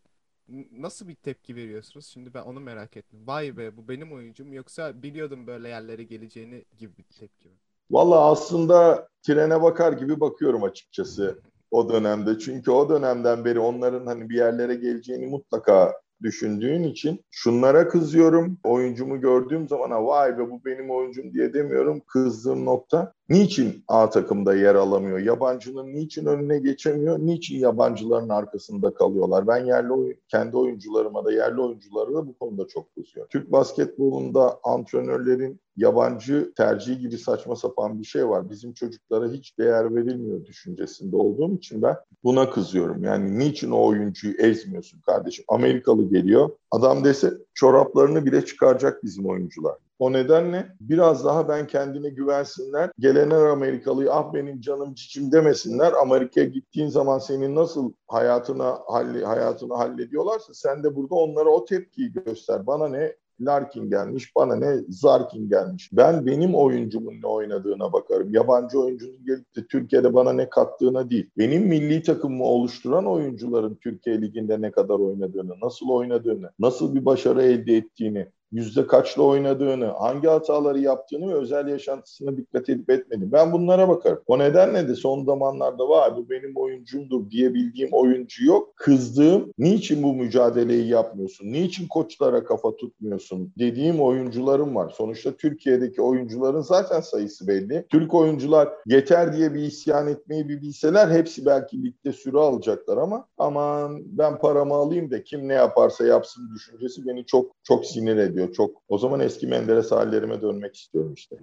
nasıl 0.73 1.09
bir 1.09 1.15
tepki 1.15 1.57
veriyorsunuz? 1.57 2.07
Şimdi 2.07 2.35
ben 2.35 2.43
onu 2.43 2.61
merak 2.61 2.97
ettim. 2.97 3.19
Vay 3.27 3.57
be 3.57 3.77
bu 3.77 3.89
benim 3.89 4.13
oyuncum 4.13 4.53
yoksa 4.53 5.03
biliyordum 5.03 5.47
böyle 5.47 5.69
yerlere 5.69 6.05
geleceğini 6.05 6.65
gibi 6.79 6.97
bir 6.99 7.03
tepki 7.03 7.49
mi? 7.49 7.55
Valla 7.91 8.31
aslında 8.31 9.09
trene 9.23 9.63
bakar 9.63 9.93
gibi 9.93 10.21
bakıyorum 10.21 10.63
açıkçası 10.63 11.41
o 11.71 11.89
dönemde. 11.89 12.39
Çünkü 12.39 12.71
o 12.71 12.89
dönemden 12.89 13.45
beri 13.45 13.59
onların 13.59 14.07
hani 14.07 14.29
bir 14.29 14.37
yerlere 14.37 14.75
geleceğini 14.75 15.27
mutlaka 15.27 15.93
düşündüğün 16.23 16.83
için 16.83 17.21
şunlara 17.31 17.89
kızıyorum. 17.89 18.59
Oyuncumu 18.65 19.21
gördüğüm 19.21 19.69
zaman 19.69 20.07
vay 20.07 20.39
be 20.39 20.51
bu 20.51 20.65
benim 20.65 20.91
oyuncum 20.91 21.33
diye 21.35 21.55
demiyorum. 21.55 22.01
Kızdığım 22.07 22.65
nokta 22.65 23.13
niçin 23.29 23.85
A 23.89 24.11
takımda 24.11 24.55
yer 24.55 24.75
alamıyor? 24.75 25.19
Yabancının 25.19 25.95
niçin 25.95 26.27
önüne 26.27 26.59
geçemiyor? 26.59 27.19
Niçin 27.19 27.59
yabancıların 27.59 28.29
arkasında 28.29 28.95
kalıyorlar? 28.95 29.47
Ben 29.47 29.65
yerli 29.65 29.93
oyun, 29.93 30.17
kendi 30.29 30.57
oyuncularıma 30.57 31.25
da 31.25 31.33
yerli 31.33 31.61
oyunculara 31.61 32.15
da 32.15 32.27
bu 32.27 32.39
konuda 32.39 32.69
çok 32.69 32.95
kızıyorum. 32.95 33.29
Türk 33.33 33.53
basketbolunda 33.53 34.59
antrenörlerin 34.65 35.61
yabancı 35.77 36.53
tercihi 36.57 36.99
gibi 36.99 37.19
saçma 37.19 37.57
sapan 37.57 37.99
bir 37.99 38.05
şey 38.05 38.29
var. 38.29 38.51
Bizim 38.51 38.73
çocuklara 38.73 39.29
hiç 39.29 39.59
değer 39.59 39.95
verilmiyor 39.95 40.45
düşüncesinde 40.45 41.17
olduğum 41.17 41.55
için 41.57 41.83
ben 41.83 41.97
buna 42.25 42.51
kızıyorum. 42.51 43.05
Yani 43.05 43.39
niçin 43.39 43.71
o 43.71 43.87
oyuncuyu 43.87 44.35
ezmiyorsun 44.35 45.01
kardeşim? 45.01 45.45
Amerikalı 45.49 46.09
geliyor. 46.09 46.51
Adam 46.71 47.05
dese 47.05 47.33
çoraplarını 47.55 48.27
bile 48.27 48.45
çıkaracak 48.45 49.05
bizim 49.05 49.27
oyuncular. 49.27 49.75
O 50.03 50.13
nedenle 50.13 50.77
biraz 50.81 51.25
daha 51.25 51.49
ben 51.49 51.67
kendine 51.67 52.09
güvensinler. 52.09 52.91
Gelenler 52.99 53.45
Amerikalıyı 53.47 54.13
ah 54.13 54.33
benim 54.35 54.61
canım 54.61 54.95
cicim 54.95 55.33
demesinler. 55.33 55.93
Amerika'ya 55.93 56.47
gittiğin 56.47 56.89
zaman 56.89 57.19
senin 57.19 57.57
nasıl 57.57 57.93
hayatına 58.09 58.79
halli, 58.87 59.25
hayatını 59.25 59.75
hallediyorlarsa 59.75 60.55
sen 60.55 60.85
de 60.85 60.97
burada 60.97 61.15
onlara 61.15 61.49
o 61.51 61.65
tepkiyi 61.65 62.13
göster. 62.13 62.67
Bana 62.67 62.89
ne 62.89 63.17
Larkin 63.45 63.91
gelmiş, 63.91 64.37
bana 64.37 64.57
ne 64.57 64.77
Zarkin 64.89 65.49
gelmiş. 65.49 65.91
Ben 65.93 66.27
benim 66.27 66.55
oyuncumun 66.55 67.15
ne 67.23 67.27
oynadığına 67.27 67.93
bakarım. 67.93 68.35
Yabancı 68.35 68.81
oyuncunun 68.81 69.25
gelip 69.27 69.57
de 69.57 69.67
Türkiye'de 69.67 70.15
bana 70.15 70.33
ne 70.33 70.49
kattığına 70.49 71.11
değil. 71.11 71.31
Benim 71.39 71.67
milli 71.67 72.03
takımımı 72.03 72.45
oluşturan 72.45 73.07
oyuncuların 73.07 73.75
Türkiye 73.75 74.23
Ligi'nde 74.23 74.61
ne 74.61 74.71
kadar 74.71 74.95
oynadığını, 74.95 75.55
nasıl 75.63 75.89
oynadığını, 75.89 76.51
nasıl 76.59 76.95
bir 76.95 77.05
başarı 77.05 77.43
elde 77.43 77.77
ettiğini, 77.77 78.29
yüzde 78.53 78.87
kaçla 78.87 79.23
oynadığını, 79.23 79.87
hangi 79.87 80.29
hataları 80.29 80.79
yaptığını 80.79 81.29
ve 81.29 81.35
özel 81.35 81.69
yaşantısına 81.69 82.37
dikkat 82.37 82.69
edip 82.69 82.91
etmediğini. 82.91 83.33
Ben 83.33 83.53
bunlara 83.53 83.89
bakarım. 83.89 84.21
O 84.27 84.39
nedenle 84.39 84.89
de 84.89 84.95
son 84.95 85.25
zamanlarda 85.25 85.89
var 85.89 86.17
bu 86.17 86.31
benim 86.31 86.57
oyuncumdur 86.57 87.31
diyebildiğim 87.31 87.89
oyuncu 87.93 88.45
yok. 88.45 88.77
Kızdığım 88.77 89.53
niçin 89.59 90.03
bu 90.03 90.15
mücadeleyi 90.15 90.89
yapmıyorsun? 90.89 91.53
Niçin 91.53 91.89
koçlara 91.89 92.45
kafa 92.45 92.77
tutmuyorsun? 92.77 93.53
Dediğim 93.59 94.01
oyuncularım 94.01 94.75
var. 94.75 94.95
Sonuçta 94.97 95.33
Türkiye'deki 95.37 96.03
oyuncuların 96.03 96.61
zaten 96.61 97.01
sayısı 97.01 97.49
belli. 97.49 97.87
Türk 97.91 98.15
oyuncular 98.15 98.69
yeter 98.87 99.37
diye 99.37 99.55
bir 99.55 99.63
isyan 99.63 100.09
etmeyi 100.09 100.49
bir 100.49 100.63
bilseler 100.63 101.11
hepsi 101.11 101.47
belki 101.47 101.83
ligde 101.83 102.13
süre 102.13 102.39
alacaklar 102.39 102.97
ama 102.97 103.27
aman 103.39 104.03
ben 104.07 104.39
paramı 104.39 104.75
alayım 104.75 105.11
da 105.11 105.25
kim 105.25 105.49
ne 105.49 105.55
yaparsa 105.55 106.07
yapsın 106.07 106.51
düşüncesi 106.55 107.07
beni 107.07 107.27
çok 107.27 107.53
çok 107.63 107.87
sinir 107.87 108.17
ediyor 108.17 108.42
oluyor. 108.43 108.55
Çok 108.55 108.83
o 108.89 108.99
zaman 108.99 109.21
eski 109.21 109.47
Menderes 109.47 109.93
hallerime 109.93 110.43
dönmek 110.43 110.77
istiyorum 110.77 111.15
işte. 111.15 111.37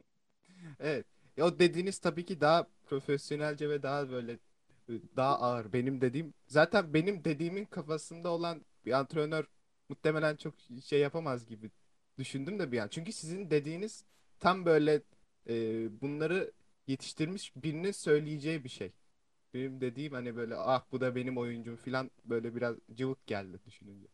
evet. 0.80 1.06
Ya 1.36 1.58
dediğiniz 1.58 1.98
tabii 1.98 2.24
ki 2.24 2.40
daha 2.40 2.66
profesyonelce 2.86 3.68
ve 3.70 3.82
daha 3.82 4.10
böyle 4.10 4.38
daha 5.16 5.38
ağır. 5.40 5.72
Benim 5.72 6.00
dediğim 6.00 6.34
zaten 6.46 6.94
benim 6.94 7.24
dediğimin 7.24 7.64
kafasında 7.64 8.28
olan 8.30 8.64
bir 8.86 8.92
antrenör 8.92 9.44
muhtemelen 9.88 10.36
çok 10.36 10.54
şey 10.84 11.00
yapamaz 11.00 11.46
gibi 11.46 11.70
düşündüm 12.18 12.58
de 12.58 12.72
bir 12.72 12.78
an. 12.78 12.88
Çünkü 12.88 13.12
sizin 13.12 13.50
dediğiniz 13.50 14.04
tam 14.40 14.66
böyle 14.66 15.02
e, 15.48 15.54
bunları 16.00 16.52
yetiştirmiş 16.86 17.52
birinin 17.56 17.92
söyleyeceği 17.92 18.64
bir 18.64 18.68
şey. 18.68 18.92
Benim 19.54 19.80
dediğim 19.80 20.12
hani 20.12 20.36
böyle 20.36 20.56
ah 20.56 20.84
bu 20.92 21.00
da 21.00 21.14
benim 21.14 21.38
oyuncum 21.38 21.76
falan 21.76 22.10
böyle 22.24 22.54
biraz 22.54 22.76
cıvık 22.94 23.26
geldi 23.26 23.58
düşününce. 23.66 24.06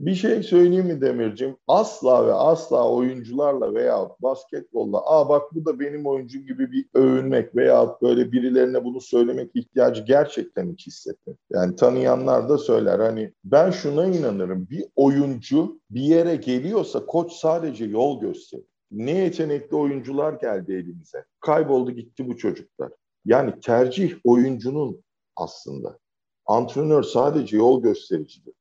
Bir 0.00 0.14
şey 0.14 0.42
söyleyeyim 0.42 0.86
mi 0.86 1.00
Demircim? 1.00 1.56
Asla 1.66 2.26
ve 2.26 2.32
asla 2.32 2.90
oyuncularla 2.90 3.74
veya 3.74 4.10
basketbolla 4.20 5.02
aa 5.06 5.28
bak 5.28 5.54
bu 5.54 5.64
da 5.64 5.80
benim 5.80 6.06
oyuncum 6.06 6.46
gibi 6.46 6.72
bir 6.72 6.86
övünmek 6.94 7.56
veya 7.56 7.96
böyle 8.02 8.32
birilerine 8.32 8.84
bunu 8.84 9.00
söylemek 9.00 9.50
ihtiyacı 9.54 10.02
gerçekten 10.02 10.72
hiç 10.72 10.86
hissetmiyorum. 10.86 11.42
Yani 11.50 11.76
tanıyanlar 11.76 12.48
da 12.48 12.58
söyler 12.58 12.98
hani 12.98 13.32
ben 13.44 13.70
şuna 13.70 14.06
inanırım 14.06 14.66
bir 14.70 14.84
oyuncu 14.96 15.80
bir 15.90 16.02
yere 16.02 16.36
geliyorsa 16.36 17.06
koç 17.06 17.32
sadece 17.32 17.84
yol 17.84 18.20
gösterir. 18.20 18.64
Ne 18.90 19.18
yetenekli 19.18 19.76
oyuncular 19.76 20.32
geldi 20.32 20.72
elimize. 20.72 21.24
Kayboldu 21.40 21.90
gitti 21.90 22.28
bu 22.28 22.36
çocuklar. 22.36 22.92
Yani 23.24 23.60
tercih 23.60 24.14
oyuncunun 24.24 25.02
aslında. 25.36 25.98
Antrenör 26.46 27.02
sadece 27.02 27.56
yol 27.56 27.82
göstericidir 27.82 28.55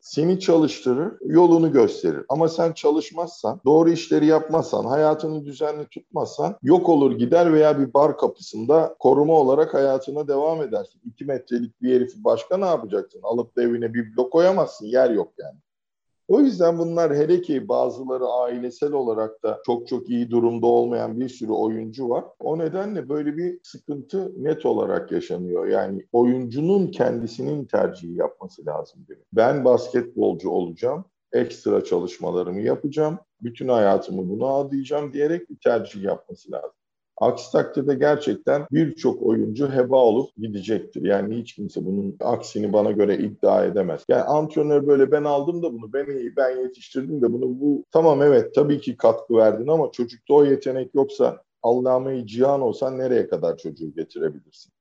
seni 0.00 0.40
çalıştırır, 0.40 1.12
yolunu 1.24 1.72
gösterir. 1.72 2.24
Ama 2.28 2.48
sen 2.48 2.72
çalışmazsan, 2.72 3.60
doğru 3.64 3.90
işleri 3.90 4.26
yapmazsan, 4.26 4.84
hayatını 4.84 5.44
düzenli 5.44 5.86
tutmazsan 5.86 6.56
yok 6.62 6.88
olur 6.88 7.18
gider 7.18 7.52
veya 7.52 7.78
bir 7.78 7.94
bar 7.94 8.18
kapısında 8.18 8.96
koruma 8.98 9.32
olarak 9.32 9.74
hayatına 9.74 10.28
devam 10.28 10.62
edersin. 10.62 11.00
İki 11.04 11.24
metrelik 11.24 11.82
bir 11.82 11.94
herifi 11.94 12.24
başka 12.24 12.56
ne 12.56 12.66
yapacaksın? 12.66 13.20
Alıp 13.22 13.56
da 13.56 13.62
evine 13.62 13.94
bir 13.94 14.16
blok 14.16 14.32
koyamazsın, 14.32 14.86
yer 14.86 15.10
yok 15.10 15.32
yani. 15.38 15.58
O 16.30 16.40
yüzden 16.40 16.78
bunlar 16.78 17.16
hele 17.16 17.42
ki 17.42 17.68
bazıları 17.68 18.24
ailesel 18.24 18.92
olarak 18.92 19.42
da 19.42 19.60
çok 19.66 19.88
çok 19.88 20.10
iyi 20.10 20.30
durumda 20.30 20.66
olmayan 20.66 21.20
bir 21.20 21.28
sürü 21.28 21.52
oyuncu 21.52 22.08
var. 22.08 22.24
O 22.40 22.58
nedenle 22.58 23.08
böyle 23.08 23.36
bir 23.36 23.58
sıkıntı 23.62 24.44
net 24.44 24.66
olarak 24.66 25.12
yaşanıyor. 25.12 25.66
Yani 25.66 26.06
oyuncunun 26.12 26.86
kendisinin 26.86 27.64
tercihi 27.64 28.14
yapması 28.14 28.66
lazım. 28.66 29.06
Benim. 29.08 29.22
Ben 29.32 29.64
basketbolcu 29.64 30.50
olacağım 30.50 31.04
ekstra 31.32 31.84
çalışmalarımı 31.84 32.60
yapacağım, 32.60 33.18
bütün 33.40 33.68
hayatımı 33.68 34.28
buna 34.28 34.46
adayacağım 34.46 35.12
diyerek 35.12 35.50
bir 35.50 35.56
tercih 35.64 36.02
yapması 36.02 36.52
lazım. 36.52 36.79
Aksi 37.20 37.52
takdirde 37.52 37.94
gerçekten 37.94 38.66
birçok 38.72 39.22
oyuncu 39.22 39.72
heba 39.72 39.96
olup 39.96 40.36
gidecektir. 40.36 41.02
Yani 41.02 41.36
hiç 41.36 41.54
kimse 41.54 41.84
bunun 41.86 42.16
aksini 42.20 42.72
bana 42.72 42.90
göre 42.90 43.18
iddia 43.18 43.64
edemez. 43.64 44.04
Yani 44.08 44.22
antrenör 44.22 44.86
böyle 44.86 45.12
ben 45.12 45.24
aldım 45.24 45.62
da 45.62 45.72
bunu, 45.72 45.92
ben 45.92 46.06
iyi, 46.06 46.36
ben 46.36 46.56
yetiştirdim 46.56 47.22
de 47.22 47.32
bunu 47.32 47.60
bu 47.60 47.84
tamam 47.90 48.22
evet 48.22 48.54
tabii 48.54 48.80
ki 48.80 48.96
katkı 48.96 49.36
verdin 49.36 49.68
ama 49.68 49.90
çocukta 49.92 50.34
o 50.34 50.44
yetenek 50.44 50.94
yoksa 50.94 51.42
Allame-i 51.62 52.26
Cihan 52.26 52.60
olsan 52.60 52.98
nereye 52.98 53.28
kadar 53.28 53.56
çocuğu 53.56 53.94
getirebilirsin? 53.94 54.72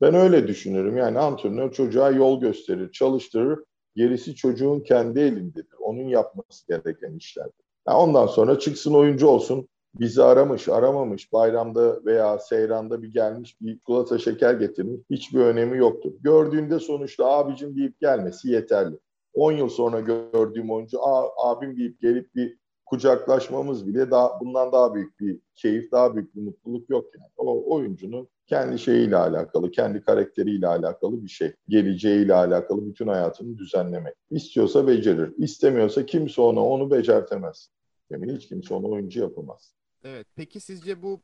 Ben 0.00 0.14
öyle 0.14 0.48
düşünürüm. 0.48 0.96
Yani 0.96 1.18
antrenör 1.18 1.72
çocuğa 1.72 2.10
yol 2.10 2.40
gösterir, 2.40 2.92
çalıştırır. 2.92 3.58
Gerisi 3.96 4.34
çocuğun 4.34 4.80
kendi 4.80 5.20
elindedir. 5.20 5.76
Onun 5.80 6.08
yapması 6.08 6.66
gereken 6.68 7.16
işlerdir. 7.16 7.64
Yani 7.88 7.98
ondan 7.98 8.26
sonra 8.26 8.58
çıksın 8.58 8.94
oyuncu 8.94 9.26
olsun 9.26 9.68
bizi 10.00 10.22
aramış, 10.22 10.68
aramamış, 10.68 11.32
bayramda 11.32 12.04
veya 12.04 12.38
seyranda 12.38 13.02
bir 13.02 13.12
gelmiş 13.12 13.60
bir 13.60 13.78
çikolata 13.78 14.18
şeker 14.18 14.54
getirmiş 14.54 15.00
hiçbir 15.10 15.40
önemi 15.40 15.78
yoktur. 15.78 16.12
Gördüğünde 16.20 16.78
sonuçta 16.78 17.26
abicim 17.26 17.76
deyip 17.76 18.00
gelmesi 18.00 18.48
yeterli. 18.48 18.98
10 19.34 19.52
yıl 19.52 19.68
sonra 19.68 20.00
gördüğüm 20.00 20.70
oyuncu 20.70 20.98
abim 21.36 21.76
deyip 21.76 22.00
gelip 22.00 22.34
bir 22.34 22.58
kucaklaşmamız 22.86 23.86
bile 23.86 24.10
daha 24.10 24.40
bundan 24.40 24.72
daha 24.72 24.94
büyük 24.94 25.20
bir 25.20 25.38
keyif, 25.54 25.92
daha 25.92 26.14
büyük 26.14 26.36
bir 26.36 26.40
mutluluk 26.40 26.90
yok 26.90 27.04
yani. 27.18 27.30
O 27.36 27.74
oyuncunun 27.74 28.28
kendi 28.46 28.78
şeyiyle 28.78 29.16
alakalı, 29.16 29.70
kendi 29.70 30.00
karakteriyle 30.00 30.66
alakalı 30.66 31.22
bir 31.22 31.28
şey. 31.28 31.52
Geleceğiyle 31.68 32.34
alakalı 32.34 32.86
bütün 32.86 33.08
hayatını 33.08 33.58
düzenlemek. 33.58 34.14
İstiyorsa 34.30 34.86
becerir. 34.86 35.32
İstemiyorsa 35.38 36.06
kimse 36.06 36.40
ona 36.40 36.64
onu 36.64 36.90
becertemez. 36.90 37.70
Demin 38.10 38.36
hiç 38.36 38.48
kimse 38.48 38.74
onu 38.74 38.90
oyuncu 38.90 39.20
yapamaz. 39.20 39.73
Evet. 40.04 40.26
Peki 40.36 40.60
sizce 40.60 41.02
bu 41.02 41.22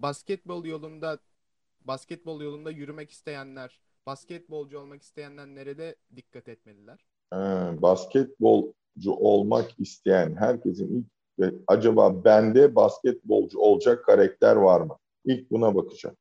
basketbol 0.00 0.64
yolunda 0.64 1.18
basketbol 1.80 2.40
yolunda 2.40 2.70
yürümek 2.70 3.10
isteyenler, 3.10 3.80
basketbolcu 4.06 4.78
olmak 4.78 5.02
isteyenler 5.02 5.46
nerede 5.46 5.96
dikkat 6.16 6.48
etmeliler? 6.48 7.06
Ee, 7.32 7.36
basketbolcu 7.82 9.12
olmak 9.12 9.80
isteyen 9.80 10.36
herkesin 10.36 10.98
ilk 10.98 11.06
ve 11.38 11.54
acaba 11.66 12.24
bende 12.24 12.74
basketbolcu 12.74 13.58
olacak 13.58 14.04
karakter 14.04 14.56
var 14.56 14.80
mı? 14.80 14.96
İlk 15.24 15.50
buna 15.50 15.74
bakacağım. 15.74 16.16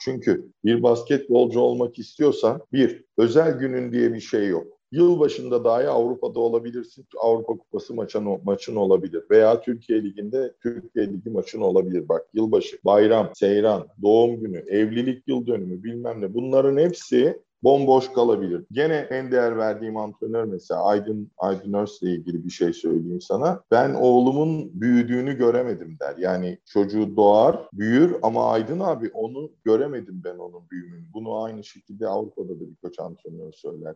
Çünkü 0.00 0.52
bir 0.64 0.82
basketbolcu 0.82 1.60
olmak 1.60 1.98
istiyorsan 1.98 2.62
bir 2.72 3.04
özel 3.18 3.52
günün 3.58 3.92
diye 3.92 4.14
bir 4.14 4.20
şey 4.20 4.48
yok. 4.48 4.77
Yılbaşında 4.92 5.64
dahi 5.64 5.88
Avrupa'da 5.88 6.40
olabilirsin. 6.40 7.06
Avrupa 7.22 7.52
Kupası 7.58 7.94
maçın, 7.94 8.40
maçın 8.44 8.76
olabilir. 8.76 9.24
Veya 9.30 9.60
Türkiye 9.60 10.02
Ligi'nde 10.02 10.54
Türkiye 10.62 11.08
Ligi 11.08 11.30
maçın 11.30 11.60
olabilir. 11.60 12.08
Bak 12.08 12.26
yılbaşı, 12.34 12.78
bayram, 12.84 13.30
seyran, 13.34 13.88
doğum 14.02 14.40
günü, 14.40 14.58
evlilik 14.58 15.28
yıl 15.28 15.46
dönümü 15.46 15.82
bilmem 15.82 16.20
ne 16.20 16.34
bunların 16.34 16.76
hepsi 16.76 17.42
bomboş 17.62 18.12
kalabilir. 18.12 18.64
Gene 18.72 18.94
en 18.94 19.32
değer 19.32 19.58
verdiğim 19.58 19.96
antrenör 19.96 20.44
mesela 20.44 20.84
Aydın 20.84 21.30
Aydın 21.38 21.72
Örs'le 21.72 22.02
ilgili 22.02 22.44
bir 22.44 22.50
şey 22.50 22.72
söyleyeyim 22.72 23.20
sana. 23.20 23.62
Ben 23.70 23.94
oğlumun 23.94 24.80
büyüdüğünü 24.80 25.38
göremedim 25.38 25.96
der. 26.00 26.14
Yani 26.18 26.58
çocuğu 26.64 27.16
doğar, 27.16 27.68
büyür 27.72 28.16
ama 28.22 28.50
Aydın 28.50 28.80
abi 28.80 29.10
onu 29.14 29.50
göremedim 29.64 30.22
ben 30.24 30.38
onun 30.38 30.70
büyümünü. 30.70 31.04
Bunu 31.14 31.42
aynı 31.42 31.64
şekilde 31.64 32.08
Avrupa'da 32.08 32.60
da 32.60 32.70
birkaç 32.70 33.00
antrenör 33.00 33.52
söyler 33.52 33.94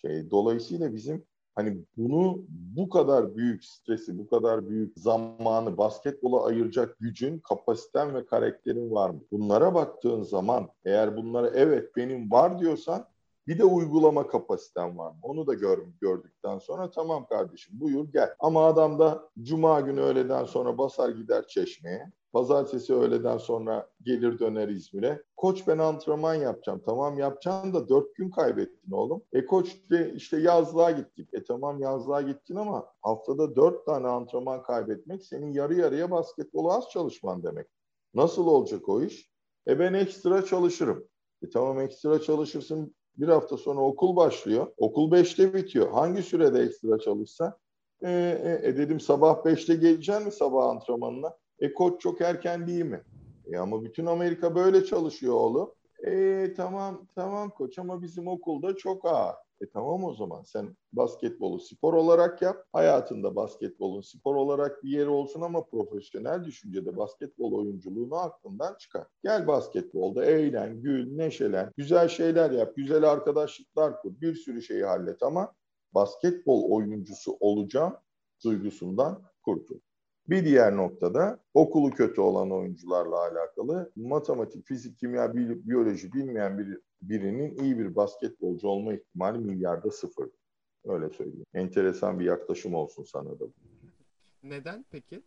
şey. 0.00 0.30
Dolayısıyla 0.30 0.94
bizim 0.94 1.24
hani 1.54 1.84
bunu 1.96 2.44
bu 2.48 2.88
kadar 2.88 3.36
büyük 3.36 3.64
stresi, 3.64 4.18
bu 4.18 4.28
kadar 4.28 4.68
büyük 4.68 4.98
zamanı 4.98 5.78
basketbola 5.78 6.44
ayıracak 6.44 6.96
gücün, 7.00 7.38
kapasiten 7.38 8.14
ve 8.14 8.26
karakterin 8.26 8.90
var 8.90 9.10
mı? 9.10 9.20
Bunlara 9.32 9.74
baktığın 9.74 10.22
zaman 10.22 10.68
eğer 10.84 11.16
bunlara 11.16 11.50
evet 11.54 11.96
benim 11.96 12.30
var 12.30 12.58
diyorsan 12.58 13.06
bir 13.46 13.58
de 13.58 13.64
uygulama 13.64 14.26
kapasiten 14.26 14.98
var 14.98 15.10
mı? 15.10 15.18
Onu 15.22 15.46
da 15.46 15.54
gör, 15.54 15.78
gördükten 16.00 16.58
sonra 16.58 16.90
tamam 16.90 17.26
kardeşim 17.26 17.80
buyur 17.80 18.12
gel. 18.12 18.34
Ama 18.38 18.66
adam 18.66 18.98
da 18.98 19.30
cuma 19.42 19.80
günü 19.80 20.00
öğleden 20.00 20.44
sonra 20.44 20.78
basar 20.78 21.08
gider 21.08 21.46
çeşmeye. 21.46 22.12
Pazartesi 22.32 22.94
öğleden 22.94 23.38
sonra 23.38 23.90
gelir 24.02 24.38
döner 24.38 24.68
İzmir'e. 24.68 25.22
Koç 25.36 25.66
ben 25.66 25.78
antrenman 25.78 26.34
yapacağım. 26.34 26.82
Tamam 26.86 27.18
yapacaksın 27.18 27.74
da 27.74 27.88
dört 27.88 28.14
gün 28.14 28.30
kaybettin 28.30 28.90
oğlum. 28.90 29.22
E 29.32 29.46
koç 29.46 29.76
de 29.90 30.12
işte 30.14 30.40
yazlığa 30.40 30.90
gittik. 30.90 31.28
E 31.32 31.44
tamam 31.44 31.80
yazlığa 31.80 32.22
gittin 32.22 32.56
ama 32.56 32.86
haftada 33.02 33.56
dört 33.56 33.86
tane 33.86 34.08
antrenman 34.08 34.62
kaybetmek 34.62 35.24
senin 35.24 35.52
yarı 35.52 35.74
yarıya 35.74 36.10
basketbolu 36.10 36.72
az 36.72 36.90
çalışman 36.90 37.42
demek. 37.42 37.66
Nasıl 38.14 38.46
olacak 38.46 38.88
o 38.88 39.02
iş? 39.02 39.30
E 39.68 39.78
ben 39.78 39.94
ekstra 39.94 40.44
çalışırım. 40.44 41.08
E 41.42 41.50
tamam 41.50 41.80
ekstra 41.80 42.20
çalışırsın. 42.20 42.94
Bir 43.16 43.28
hafta 43.28 43.56
sonra 43.56 43.80
okul 43.80 44.16
başlıyor. 44.16 44.66
Okul 44.76 45.10
beşte 45.10 45.54
bitiyor. 45.54 45.90
Hangi 45.90 46.22
sürede 46.22 46.60
ekstra 46.60 46.98
çalışsa? 46.98 47.58
E, 48.02 48.10
e, 48.10 48.68
e 48.68 48.76
dedim 48.76 49.00
sabah 49.00 49.44
beşte 49.44 49.74
geleceksin 49.74 50.26
mi 50.26 50.32
sabah 50.32 50.66
antrenmanına? 50.66 51.34
E 51.60 51.74
koç 51.74 52.00
çok 52.00 52.20
erken 52.20 52.66
değil 52.66 52.84
mi? 52.84 53.02
E 53.52 53.58
ama 53.58 53.84
bütün 53.84 54.06
Amerika 54.06 54.54
böyle 54.54 54.84
çalışıyor 54.84 55.34
oğlum. 55.34 55.72
E 56.06 56.54
tamam 56.56 57.06
tamam 57.14 57.50
koç 57.50 57.78
ama 57.78 58.02
bizim 58.02 58.28
okulda 58.28 58.76
çok 58.76 59.04
ağır. 59.04 59.34
E 59.60 59.68
tamam 59.68 60.04
o 60.04 60.14
zaman 60.14 60.42
sen 60.42 60.76
basketbolu 60.92 61.60
spor 61.60 61.94
olarak 61.94 62.42
yap. 62.42 62.64
Hayatında 62.72 63.36
basketbolun 63.36 64.00
spor 64.00 64.34
olarak 64.34 64.84
bir 64.84 64.90
yeri 64.90 65.08
olsun 65.08 65.40
ama 65.40 65.64
profesyonel 65.64 66.44
düşüncede 66.44 66.96
basketbol 66.96 67.52
oyunculuğunu 67.52 68.16
aklından 68.16 68.74
çıkar. 68.78 69.06
Gel 69.22 69.46
basketbolda 69.46 70.24
eğlen, 70.24 70.82
gül, 70.82 71.16
neşelen, 71.16 71.72
güzel 71.76 72.08
şeyler 72.08 72.50
yap, 72.50 72.76
güzel 72.76 73.04
arkadaşlıklar 73.10 74.00
kur, 74.00 74.20
bir 74.20 74.34
sürü 74.34 74.62
şeyi 74.62 74.84
hallet 74.84 75.22
ama 75.22 75.54
basketbol 75.94 76.70
oyuncusu 76.70 77.36
olacağım 77.40 77.96
duygusundan 78.44 79.22
kurtul. 79.42 79.80
Bir 80.28 80.44
diğer 80.44 80.76
noktada 80.76 81.40
okulu 81.54 81.90
kötü 81.90 82.20
olan 82.20 82.50
oyuncularla 82.50 83.16
alakalı 83.16 83.92
matematik, 83.96 84.66
fizik, 84.66 84.98
kimya, 84.98 85.34
biyoloji 85.36 86.12
bilmeyen 86.12 86.58
bir, 86.58 86.78
birinin 87.02 87.56
iyi 87.56 87.78
bir 87.78 87.96
basketbolcu 87.96 88.68
olma 88.68 88.94
ihtimali 88.94 89.38
milyarda 89.38 89.90
sıfır. 89.90 90.28
Öyle 90.84 91.10
söyleyeyim. 91.10 91.46
Enteresan 91.54 92.20
bir 92.20 92.24
yaklaşım 92.24 92.74
olsun 92.74 93.04
sana 93.04 93.40
da. 93.40 93.44
Neden 94.42 94.84
peki? 94.90 95.22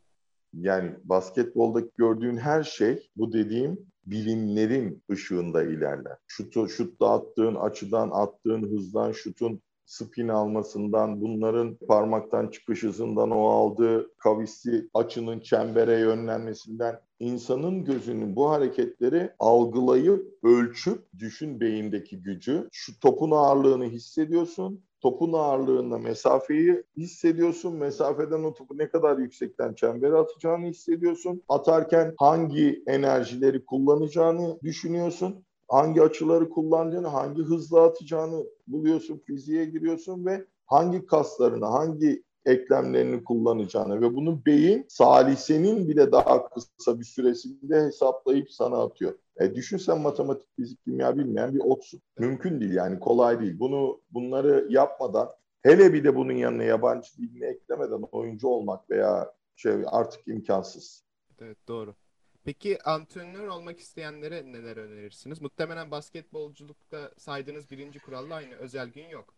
Yani 0.53 0.95
basketbolda 1.03 1.81
gördüğün 1.97 2.37
her 2.37 2.63
şey 2.63 3.09
bu 3.15 3.33
dediğim 3.33 3.91
bilimlerin 4.05 5.03
ışığında 5.11 5.63
ilerler. 5.63 6.17
Şutu, 6.27 6.69
şutta 6.69 7.09
attığın 7.09 7.55
açıdan, 7.55 8.09
attığın 8.13 8.63
hızdan, 8.63 9.11
şutun 9.11 9.61
spin 9.91 10.27
almasından, 10.27 11.21
bunların 11.21 11.77
parmaktan 11.87 12.47
çıkış 12.47 12.83
hızından 12.83 13.31
o 13.31 13.49
aldığı 13.49 14.17
kavisli 14.17 14.89
açının 14.93 15.39
çembere 15.39 15.99
yönlenmesinden 15.99 16.99
insanın 17.19 17.85
gözünün 17.85 18.35
bu 18.35 18.49
hareketleri 18.49 19.31
algılayıp 19.39 20.43
ölçüp 20.43 21.03
düşün 21.19 21.59
beyindeki 21.59 22.21
gücü. 22.21 22.69
Şu 22.71 22.99
topun 22.99 23.31
ağırlığını 23.31 23.85
hissediyorsun 23.85 24.83
topun 25.01 25.33
ağırlığında 25.33 25.97
mesafeyi 25.97 26.83
hissediyorsun. 26.97 27.75
Mesafeden 27.75 28.43
o 28.43 28.53
topu 28.53 28.77
ne 28.77 28.89
kadar 28.89 29.17
yüksekten 29.17 29.73
çembere 29.73 30.15
atacağını 30.15 30.65
hissediyorsun. 30.65 31.43
Atarken 31.49 32.13
hangi 32.17 32.83
enerjileri 32.87 33.65
kullanacağını 33.65 34.59
düşünüyorsun. 34.63 35.45
Hangi 35.71 36.01
açıları 36.01 36.49
kullanacağını, 36.49 37.07
hangi 37.07 37.41
hızla 37.41 37.83
atacağını 37.83 38.45
buluyorsun, 38.67 39.17
fiziğe 39.17 39.65
giriyorsun 39.65 40.25
ve 40.25 40.45
hangi 40.65 41.05
kaslarını, 41.05 41.65
hangi 41.65 42.23
eklemlerini 42.45 43.23
kullanacağını 43.23 44.01
ve 44.01 44.15
bunu 44.15 44.45
beyin 44.45 44.85
salisenin 44.89 45.87
bile 45.87 46.11
daha 46.11 46.49
kısa 46.49 46.99
bir 46.99 47.05
süresinde 47.05 47.81
hesaplayıp 47.81 48.51
sana 48.51 48.83
atıyor. 48.83 49.13
E 49.39 49.55
düşünsen 49.55 50.01
matematik, 50.01 50.47
fizik, 50.55 50.83
kimya 50.83 51.17
bilmeyen 51.17 51.55
bir 51.55 51.59
otsun. 51.59 52.01
Mümkün 52.19 52.61
değil 52.61 52.73
yani 52.73 52.99
kolay 52.99 53.39
değil. 53.39 53.59
Bunu 53.59 54.01
bunları 54.11 54.67
yapmadan 54.69 55.29
hele 55.61 55.93
bir 55.93 56.03
de 56.03 56.15
bunun 56.15 56.33
yanına 56.33 56.63
yabancı 56.63 57.17
dilini 57.17 57.45
eklemeden 57.45 58.01
oyuncu 58.11 58.47
olmak 58.47 58.89
veya 58.89 59.33
şey 59.55 59.73
artık 59.87 60.27
imkansız. 60.27 61.03
Evet 61.39 61.57
doğru. 61.67 61.95
Peki 62.43 62.83
antrenör 62.83 63.47
olmak 63.47 63.79
isteyenlere 63.79 64.51
neler 64.51 64.77
önerirsiniz? 64.77 65.41
Muhtemelen 65.41 65.91
basketbolculukta 65.91 67.11
saydığınız 67.17 67.71
birinci 67.71 67.99
kuralla 67.99 68.35
aynı 68.35 68.55
özel 68.55 68.89
gün 68.89 69.09
yok. 69.09 69.33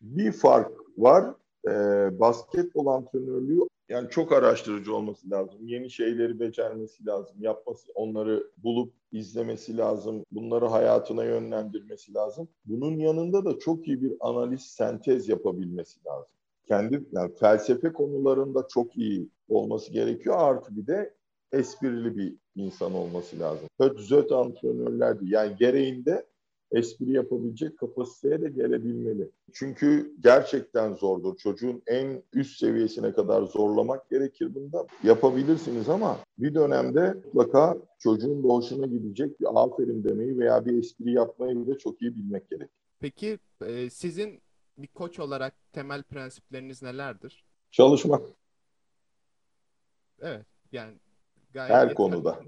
Bir 0.00 0.32
fark 0.32 0.72
var 0.98 1.34
e, 1.68 1.70
basketbol 2.20 2.86
antrenörlüğü 2.86 3.60
yani 3.88 4.10
çok 4.10 4.32
araştırıcı 4.32 4.94
olması 4.94 5.30
lazım. 5.30 5.66
Yeni 5.66 5.90
şeyleri 5.90 6.40
becermesi 6.40 7.06
lazım. 7.06 7.36
Yapması, 7.40 7.92
onları 7.94 8.50
bulup 8.56 8.92
izlemesi 9.12 9.76
lazım. 9.76 10.24
Bunları 10.32 10.66
hayatına 10.66 11.24
yönlendirmesi 11.24 12.14
lazım. 12.14 12.48
Bunun 12.64 12.98
yanında 12.98 13.44
da 13.44 13.58
çok 13.58 13.88
iyi 13.88 14.02
bir 14.02 14.12
analiz, 14.20 14.60
sentez 14.60 15.28
yapabilmesi 15.28 16.04
lazım. 16.06 16.34
Kendi 16.66 17.04
yani 17.12 17.34
felsefe 17.34 17.92
konularında 17.92 18.66
çok 18.68 18.96
iyi 18.96 19.28
olması 19.48 19.92
gerekiyor. 19.92 20.36
Artı 20.38 20.76
bir 20.76 20.86
de 20.86 21.14
esprili 21.54 22.16
bir 22.16 22.34
insan 22.56 22.94
olması 22.94 23.40
lazım. 23.40 23.68
Höt 23.80 24.00
zöt 24.00 24.32
antrenörlerdi. 24.32 25.24
Yani 25.28 25.56
gereğinde 25.58 26.26
espri 26.72 27.12
yapabilecek 27.12 27.78
kapasiteye 27.78 28.42
de 28.42 28.48
gelebilmeli. 28.48 29.30
Çünkü 29.52 30.14
gerçekten 30.20 30.92
zordur. 30.92 31.36
Çocuğun 31.36 31.82
en 31.86 32.22
üst 32.32 32.58
seviyesine 32.58 33.12
kadar 33.12 33.42
zorlamak 33.42 34.10
gerekir 34.10 34.54
bunda. 34.54 34.86
Yapabilirsiniz 35.02 35.88
ama 35.88 36.18
bir 36.38 36.54
dönemde 36.54 37.14
mutlaka 37.24 37.78
çocuğun 37.98 38.44
da 38.44 38.48
hoşuna 38.48 38.86
gidecek 38.86 39.40
bir 39.40 39.46
aferin 39.64 40.04
demeyi 40.04 40.38
veya 40.38 40.66
bir 40.66 40.78
espri 40.78 41.12
yapmayı 41.12 41.66
da 41.66 41.78
çok 41.78 42.02
iyi 42.02 42.16
bilmek 42.16 42.50
gerekir. 42.50 42.74
Peki 43.00 43.38
e, 43.66 43.90
sizin 43.90 44.40
bir 44.78 44.88
koç 44.88 45.20
olarak 45.20 45.54
temel 45.72 46.02
prensipleriniz 46.02 46.82
nelerdir? 46.82 47.44
Çalışmak. 47.70 48.22
Evet. 50.20 50.46
Yani 50.72 50.94
gayet 51.54 51.74
her 51.74 51.94
konuda. 51.94 52.40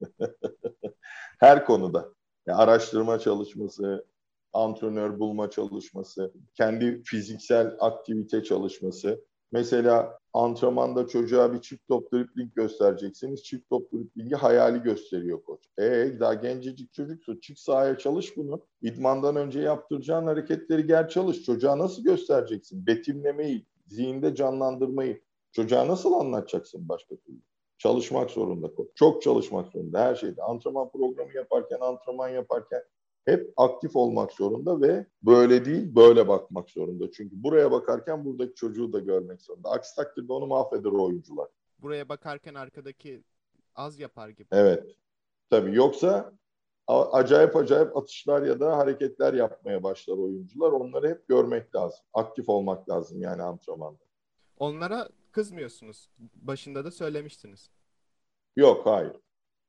her 1.38 1.64
konuda. 1.64 2.08
Yani 2.46 2.58
araştırma 2.58 3.18
çalışması, 3.18 4.06
antrenör 4.52 5.18
bulma 5.18 5.50
çalışması, 5.50 6.32
kendi 6.54 7.02
fiziksel 7.02 7.76
aktivite 7.80 8.44
çalışması. 8.44 9.24
Mesela 9.52 10.18
antrenmanda 10.32 11.06
çocuğa 11.06 11.52
bir 11.52 11.60
çift 11.60 11.88
top 11.88 12.12
dribling 12.12 12.54
göstereceksiniz. 12.54 13.42
Çift 13.42 13.70
top 13.70 13.92
driblingi 13.92 14.34
hayali 14.34 14.82
gösteriyor 14.82 15.44
koç. 15.44 15.60
E 15.78 16.16
daha 16.20 16.34
gencecik 16.34 16.92
çocuksun. 16.92 17.38
Çık 17.40 17.58
sahaya 17.58 17.98
çalış 17.98 18.36
bunu. 18.36 18.66
İdmandan 18.82 19.36
önce 19.36 19.60
yaptıracağın 19.60 20.26
hareketleri 20.26 20.86
gel 20.86 21.08
çalış. 21.08 21.42
Çocuğa 21.42 21.78
nasıl 21.78 22.02
göstereceksin? 22.02 22.86
Betimlemeyi, 22.86 23.66
zihinde 23.86 24.34
canlandırmayı. 24.34 25.22
Çocuğa 25.52 25.88
nasıl 25.88 26.12
anlatacaksın 26.12 26.88
başka 26.88 27.16
türlü? 27.16 27.40
Çalışmak 27.78 28.30
zorunda. 28.30 28.70
Çok 28.94 29.22
çalışmak 29.22 29.72
zorunda 29.72 30.00
her 30.00 30.14
şeyde. 30.14 30.42
Antrenman 30.42 30.90
programı 30.90 31.32
yaparken, 31.32 31.78
antrenman 31.80 32.28
yaparken 32.28 32.82
hep 33.24 33.52
aktif 33.56 33.96
olmak 33.96 34.32
zorunda 34.32 34.80
ve 34.80 35.06
böyle 35.22 35.64
değil 35.64 35.96
böyle 35.96 36.28
bakmak 36.28 36.70
zorunda. 36.70 37.10
Çünkü 37.10 37.42
buraya 37.42 37.70
bakarken 37.70 38.24
buradaki 38.24 38.54
çocuğu 38.54 38.92
da 38.92 38.98
görmek 38.98 39.42
zorunda. 39.42 39.70
Aksi 39.70 39.96
takdirde 39.96 40.32
onu 40.32 40.46
mahveder 40.46 40.90
o 40.90 41.04
oyuncular. 41.04 41.48
Buraya 41.78 42.08
bakarken 42.08 42.54
arkadaki 42.54 43.22
az 43.74 43.98
yapar 44.00 44.28
gibi. 44.28 44.48
Evet. 44.52 44.96
Tabii 45.50 45.74
yoksa 45.74 46.32
acayip 46.88 47.56
acayip 47.56 47.96
atışlar 47.96 48.42
ya 48.42 48.60
da 48.60 48.76
hareketler 48.76 49.34
yapmaya 49.34 49.82
başlar 49.82 50.18
oyuncular. 50.18 50.72
Onları 50.72 51.08
hep 51.08 51.28
görmek 51.28 51.74
lazım. 51.74 52.00
Aktif 52.14 52.48
olmak 52.48 52.88
lazım 52.88 53.20
yani 53.20 53.42
antrenmanda. 53.42 54.04
Onlara 54.58 55.08
kızmıyorsunuz. 55.36 56.10
Başında 56.34 56.84
da 56.84 56.90
söylemiştiniz. 56.90 57.70
Yok 58.56 58.86
hayır. 58.86 59.12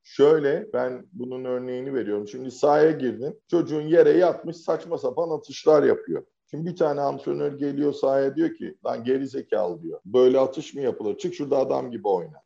Şöyle 0.03 0.73
ben 0.73 1.07
bunun 1.11 1.45
örneğini 1.45 1.93
veriyorum. 1.93 2.27
Şimdi 2.27 2.51
sahaya 2.51 2.91
girdin. 2.91 3.41
Çocuğun 3.47 3.81
yere 3.81 4.09
yatmış 4.09 4.57
saçma 4.57 4.97
sapan 4.97 5.29
atışlar 5.29 5.83
yapıyor. 5.83 6.25
Şimdi 6.51 6.69
bir 6.69 6.75
tane 6.75 7.01
antrenör 7.01 7.59
geliyor 7.59 7.93
sahaya 7.93 8.35
diyor 8.35 8.55
ki 8.55 8.77
lan 8.85 9.03
geri 9.03 9.27
zekalı 9.27 9.81
diyor. 9.81 9.99
Böyle 10.05 10.39
atış 10.39 10.73
mı 10.73 10.81
yapılır? 10.81 11.17
Çık 11.17 11.33
şurada 11.33 11.57
adam 11.57 11.91
gibi 11.91 12.07
oyna. 12.07 12.43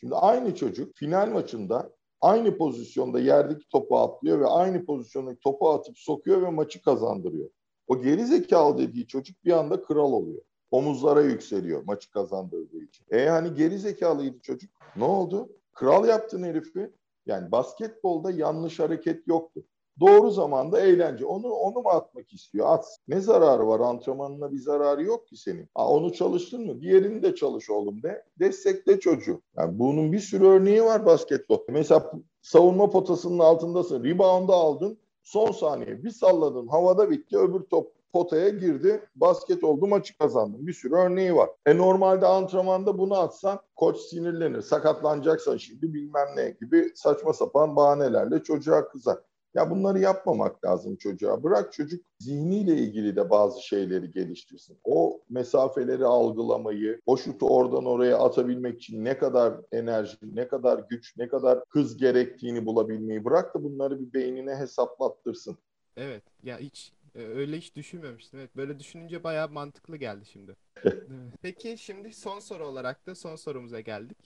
Şimdi 0.00 0.14
aynı 0.14 0.54
çocuk 0.54 0.96
final 0.96 1.30
maçında 1.30 1.90
aynı 2.20 2.56
pozisyonda 2.56 3.20
yerdeki 3.20 3.68
topu 3.68 3.98
atlıyor 3.98 4.40
ve 4.40 4.46
aynı 4.46 4.84
pozisyondaki 4.84 5.40
topu 5.40 5.70
atıp 5.70 5.98
sokuyor 5.98 6.42
ve 6.42 6.50
maçı 6.50 6.82
kazandırıyor. 6.82 7.50
O 7.86 8.02
geri 8.02 8.26
zekalı 8.26 8.78
dediği 8.78 9.06
çocuk 9.06 9.44
bir 9.44 9.52
anda 9.52 9.82
kral 9.82 10.12
oluyor 10.12 10.42
omuzlara 10.74 11.22
yükseliyor 11.22 11.82
maçı 11.84 12.10
kazandırdığı 12.10 12.84
için. 12.84 13.06
E 13.10 13.28
hani 13.28 13.54
geri 13.54 13.78
zekalıydı 13.78 14.38
çocuk. 14.40 14.70
Ne 14.96 15.04
oldu? 15.04 15.48
Kral 15.72 16.08
yaptın 16.08 16.42
herifi. 16.42 16.90
Yani 17.26 17.52
basketbolda 17.52 18.30
yanlış 18.30 18.80
hareket 18.80 19.26
yoktu. 19.26 19.64
Doğru 20.00 20.30
zamanda 20.30 20.80
eğlence. 20.80 21.26
Onu 21.26 21.48
onu 21.48 21.82
mu 21.82 21.88
atmak 21.88 22.32
istiyor? 22.32 22.66
At. 22.68 22.98
Ne 23.08 23.20
zararı 23.20 23.66
var? 23.66 23.80
Antrenmanına 23.80 24.52
bir 24.52 24.58
zararı 24.58 25.02
yok 25.02 25.28
ki 25.28 25.36
senin. 25.36 25.68
Ha, 25.74 25.88
onu 25.88 26.12
çalıştın 26.12 26.66
mı? 26.66 26.80
Diğerini 26.80 27.22
de 27.22 27.34
çalış 27.34 27.70
oğlum 27.70 28.02
de. 28.02 28.24
Destekle 28.38 29.00
çocuğu. 29.00 29.40
Yani 29.56 29.78
bunun 29.78 30.12
bir 30.12 30.20
sürü 30.20 30.46
örneği 30.46 30.84
var 30.84 31.06
basketbol. 31.06 31.58
Mesela 31.68 32.12
savunma 32.42 32.90
potasının 32.90 33.38
altındasın. 33.38 34.04
Rebound'u 34.04 34.52
aldın. 34.52 34.98
Son 35.22 35.52
saniye 35.52 36.04
bir 36.04 36.10
salladın. 36.10 36.66
Havada 36.66 37.10
bitti. 37.10 37.38
Öbür 37.38 37.60
top 37.60 37.93
potaya 38.14 38.48
girdi. 38.48 39.00
Basket 39.16 39.64
oldu 39.64 39.86
maçı 39.86 40.18
kazandım. 40.18 40.66
Bir 40.66 40.72
sürü 40.72 40.94
örneği 40.94 41.36
var. 41.36 41.50
E 41.66 41.78
normalde 41.78 42.26
antrenmanda 42.26 42.98
bunu 42.98 43.14
atsan 43.18 43.60
koç 43.76 44.00
sinirlenir. 44.00 44.62
Sakatlanacaksan 44.62 45.56
şimdi 45.56 45.94
bilmem 45.94 46.28
ne 46.36 46.50
gibi 46.60 46.92
saçma 46.94 47.32
sapan 47.32 47.76
bahanelerle 47.76 48.42
çocuğa 48.42 48.88
kızar. 48.88 49.18
Ya 49.54 49.70
bunları 49.70 49.98
yapmamak 49.98 50.64
lazım 50.64 50.96
çocuğa. 50.96 51.42
Bırak 51.42 51.72
çocuk 51.72 52.04
zihniyle 52.18 52.76
ilgili 52.76 53.16
de 53.16 53.30
bazı 53.30 53.62
şeyleri 53.62 54.10
geliştirsin. 54.10 54.78
O 54.84 55.20
mesafeleri 55.30 56.04
algılamayı, 56.04 57.00
o 57.06 57.16
şutu 57.16 57.48
oradan 57.48 57.84
oraya 57.84 58.18
atabilmek 58.18 58.78
için 58.78 59.04
ne 59.04 59.18
kadar 59.18 59.54
enerji, 59.72 60.16
ne 60.22 60.48
kadar 60.48 60.84
güç, 60.90 61.16
ne 61.16 61.28
kadar 61.28 61.58
hız 61.68 61.96
gerektiğini 61.96 62.66
bulabilmeyi 62.66 63.24
bırak 63.24 63.54
da 63.54 63.64
bunları 63.64 64.00
bir 64.00 64.12
beynine 64.12 64.56
hesaplattırsın. 64.56 65.56
Evet. 65.96 66.22
Ya 66.44 66.58
hiç 66.58 66.92
ee, 67.14 67.20
öyle 67.22 67.58
hiç 67.58 67.76
düşünmemiştim. 67.76 68.40
Evet, 68.40 68.56
böyle 68.56 68.78
düşününce 68.78 69.24
bayağı 69.24 69.48
mantıklı 69.50 69.96
geldi 69.96 70.26
şimdi. 70.26 70.56
Peki 71.42 71.78
şimdi 71.78 72.12
son 72.12 72.38
soru 72.40 72.66
olarak 72.66 73.06
da 73.06 73.14
son 73.14 73.36
sorumuza 73.36 73.80
geldik. 73.80 74.18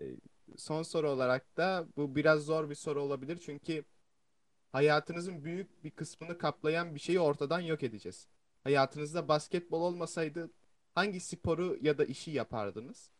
Ee, 0.00 0.04
son 0.56 0.82
soru 0.82 1.10
olarak 1.10 1.56
da 1.56 1.86
bu 1.96 2.16
biraz 2.16 2.42
zor 2.44 2.70
bir 2.70 2.74
soru 2.74 3.02
olabilir 3.02 3.38
çünkü 3.46 3.84
hayatınızın 4.72 5.44
büyük 5.44 5.84
bir 5.84 5.90
kısmını 5.90 6.38
kaplayan 6.38 6.94
bir 6.94 7.00
şeyi 7.00 7.20
ortadan 7.20 7.60
yok 7.60 7.82
edeceğiz. 7.82 8.28
Hayatınızda 8.64 9.28
basketbol 9.28 9.82
olmasaydı 9.82 10.50
hangi 10.94 11.20
sporu 11.20 11.78
ya 11.82 11.98
da 11.98 12.04
işi 12.04 12.30
yapardınız? 12.30 13.10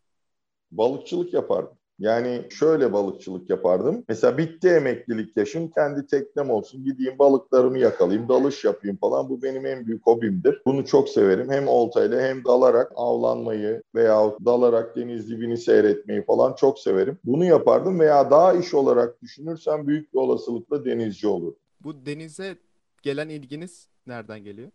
Balıkçılık 0.71 1.35
yapardım. 1.35 1.79
Yani 2.03 2.43
şöyle 2.51 2.93
balıkçılık 2.93 3.51
yapardım. 3.51 4.05
Mesela 4.09 4.39
bitti 4.39 4.69
emeklilik 4.69 5.37
yaşım 5.37 5.71
kendi 5.71 6.07
teknem 6.07 6.51
olsun 6.51 6.85
gideyim 6.85 7.19
balıklarımı 7.19 7.79
yakalayayım 7.79 8.29
dalış 8.29 8.65
yapayım 8.65 8.97
falan. 8.97 9.29
Bu 9.29 9.43
benim 9.43 9.67
en 9.67 9.87
büyük 9.87 10.07
hobimdir. 10.07 10.63
Bunu 10.67 10.87
çok 10.87 11.09
severim. 11.09 11.51
Hem 11.51 11.69
oltayla 11.69 12.21
hem 12.21 12.45
dalarak 12.45 12.93
avlanmayı 12.97 13.83
veya 13.95 14.33
dalarak 14.45 14.97
deniz 14.97 15.31
dibini 15.31 15.57
seyretmeyi 15.57 16.25
falan 16.25 16.55
çok 16.55 16.79
severim. 16.79 17.19
Bunu 17.25 17.45
yapardım 17.45 18.01
veya 18.01 18.31
daha 18.31 18.55
iş 18.55 18.75
olarak 18.75 19.23
düşünürsem 19.23 19.87
büyük 19.87 20.15
bir 20.15 20.19
olasılıkla 20.19 20.85
denizci 20.85 21.29
olur. 21.29 21.55
Bu 21.81 22.07
denize 22.07 22.57
gelen 23.03 23.29
ilginiz 23.29 23.89
nereden 24.07 24.45
geliyor? 24.45 24.71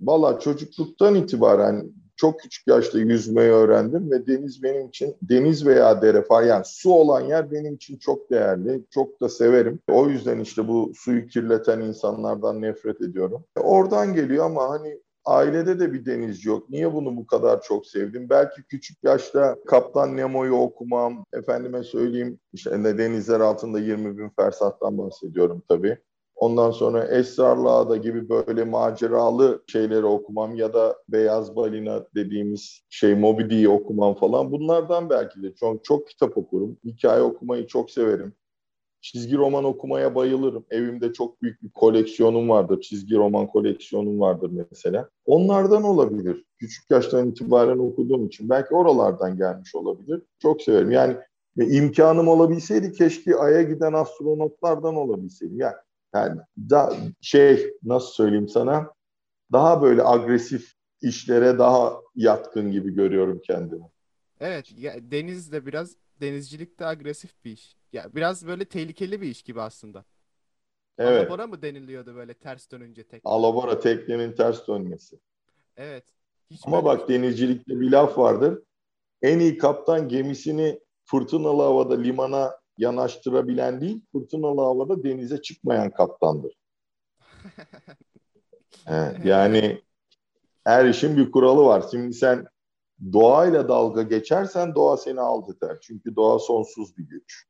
Valla 0.00 0.40
çocukluktan 0.40 1.14
itibaren 1.14 1.92
çok 2.16 2.40
küçük 2.40 2.66
yaşta 2.66 2.98
yüzmeyi 2.98 3.50
öğrendim 3.50 4.10
ve 4.10 4.26
deniz 4.26 4.62
benim 4.62 4.88
için 4.88 5.16
deniz 5.22 5.66
veya 5.66 6.02
dere 6.02 6.22
falan 6.22 6.42
yani 6.42 6.62
su 6.66 6.92
olan 6.92 7.20
yer 7.20 7.50
benim 7.50 7.74
için 7.74 7.96
çok 7.96 8.30
değerli. 8.30 8.84
Çok 8.90 9.20
da 9.20 9.28
severim. 9.28 9.80
O 9.88 10.08
yüzden 10.08 10.38
işte 10.38 10.68
bu 10.68 10.92
suyu 10.94 11.26
kirleten 11.26 11.80
insanlardan 11.80 12.62
nefret 12.62 13.00
ediyorum. 13.00 13.44
Oradan 13.56 14.14
geliyor 14.14 14.44
ama 14.44 14.70
hani 14.70 15.00
ailede 15.24 15.80
de 15.80 15.92
bir 15.92 16.06
denizci 16.06 16.48
yok. 16.48 16.70
Niye 16.70 16.94
bunu 16.94 17.16
bu 17.16 17.26
kadar 17.26 17.62
çok 17.62 17.86
sevdim? 17.86 18.30
Belki 18.30 18.62
küçük 18.62 19.04
yaşta 19.04 19.56
Kaptan 19.66 20.16
Nemo'yu 20.16 20.54
okumam, 20.54 21.24
efendime 21.32 21.82
söyleyeyim 21.82 22.38
işte 22.52 22.98
denizler 22.98 23.40
altında 23.40 23.78
20 23.78 24.18
bin 24.18 24.28
fersattan 24.28 24.98
bahsediyorum 24.98 25.62
tabii. 25.68 25.98
Ondan 26.40 26.70
sonra 26.70 27.04
Esrarlı 27.04 27.70
Ağda 27.70 27.96
gibi 27.96 28.28
böyle 28.28 28.64
maceralı 28.64 29.62
şeyleri 29.66 30.06
okumam 30.06 30.54
ya 30.54 30.74
da 30.74 30.96
Beyaz 31.08 31.56
Balina 31.56 32.06
dediğimiz 32.14 32.80
şey 32.90 33.14
Moby 33.14 33.42
Dick'i 33.42 33.68
okumam 33.68 34.14
falan. 34.14 34.52
Bunlardan 34.52 35.10
belki 35.10 35.42
de 35.42 35.54
çok, 35.54 35.84
çok 35.84 36.08
kitap 36.08 36.36
okurum. 36.36 36.76
Hikaye 36.84 37.22
okumayı 37.22 37.66
çok 37.66 37.90
severim. 37.90 38.34
Çizgi 39.00 39.36
roman 39.36 39.64
okumaya 39.64 40.14
bayılırım. 40.14 40.64
Evimde 40.70 41.12
çok 41.12 41.42
büyük 41.42 41.62
bir 41.62 41.70
koleksiyonum 41.70 42.48
vardır. 42.48 42.80
Çizgi 42.80 43.16
roman 43.16 43.46
koleksiyonum 43.46 44.20
vardır 44.20 44.50
mesela. 44.70 45.08
Onlardan 45.26 45.82
olabilir. 45.82 46.44
Küçük 46.58 46.90
yaştan 46.90 47.28
itibaren 47.28 47.78
okuduğum 47.78 48.26
için. 48.26 48.48
Belki 48.48 48.74
oralardan 48.74 49.36
gelmiş 49.36 49.74
olabilir. 49.74 50.22
Çok 50.38 50.62
severim. 50.62 50.90
Yani 50.90 51.16
imkanım 51.56 52.28
olabilseydi 52.28 52.92
keşke 52.92 53.36
Ay'a 53.36 53.62
giden 53.62 53.92
astronotlardan 53.92 54.96
olabilseydim. 54.96 55.60
Yani 55.60 55.74
yani 56.14 56.40
da 56.58 56.96
şey 57.20 57.72
nasıl 57.82 58.08
söyleyeyim 58.12 58.48
sana 58.48 58.90
daha 59.52 59.82
böyle 59.82 60.02
agresif 60.04 60.72
işlere 61.02 61.58
daha 61.58 62.00
yatkın 62.14 62.72
gibi 62.72 62.94
görüyorum 62.94 63.40
kendimi. 63.46 63.84
Evet, 64.40 64.72
ya, 64.78 65.10
deniz 65.10 65.52
de 65.52 65.66
biraz 65.66 65.96
denizcilik 66.20 66.78
de 66.78 66.86
agresif 66.86 67.44
bir 67.44 67.52
iş. 67.52 67.76
Ya 67.92 68.14
biraz 68.14 68.46
böyle 68.46 68.64
tehlikeli 68.64 69.20
bir 69.20 69.28
iş 69.28 69.42
gibi 69.42 69.60
aslında. 69.60 70.04
Evet. 70.98 71.22
Alabora 71.22 71.46
mı 71.46 71.62
deniliyordu 71.62 72.14
böyle 72.14 72.34
ters 72.34 72.70
dönünce 72.70 73.04
tek? 73.04 73.22
Alabora 73.24 73.80
teknenin 73.80 74.32
ters 74.32 74.68
dönmesi. 74.68 75.20
Evet. 75.76 76.04
Hiç 76.50 76.60
Ama 76.66 76.84
bak 76.84 77.08
denizcilikte 77.08 77.80
bir 77.80 77.90
laf 77.90 78.18
vardır. 78.18 78.62
En 79.22 79.38
iyi 79.38 79.58
kaptan 79.58 80.08
gemisini 80.08 80.80
fırtınalı 81.04 81.62
havada 81.62 81.94
limana 81.94 82.59
yanaştırabilen 82.80 83.80
değil, 83.80 84.00
fırtınalı 84.12 84.60
havada 84.60 85.02
denize 85.02 85.42
çıkmayan 85.42 85.90
kaptandır. 85.90 86.52
Yani 89.24 89.82
her 90.64 90.84
işin 90.84 91.16
bir 91.16 91.32
kuralı 91.32 91.64
var. 91.64 91.84
Şimdi 91.90 92.14
sen 92.14 92.46
doğayla 93.12 93.68
dalga 93.68 94.02
geçersen 94.02 94.74
doğa 94.74 94.96
seni 94.96 95.20
alt 95.20 95.50
eder. 95.56 95.78
Çünkü 95.80 96.16
doğa 96.16 96.38
sonsuz 96.38 96.96
bir 96.96 97.02
güç. 97.08 97.46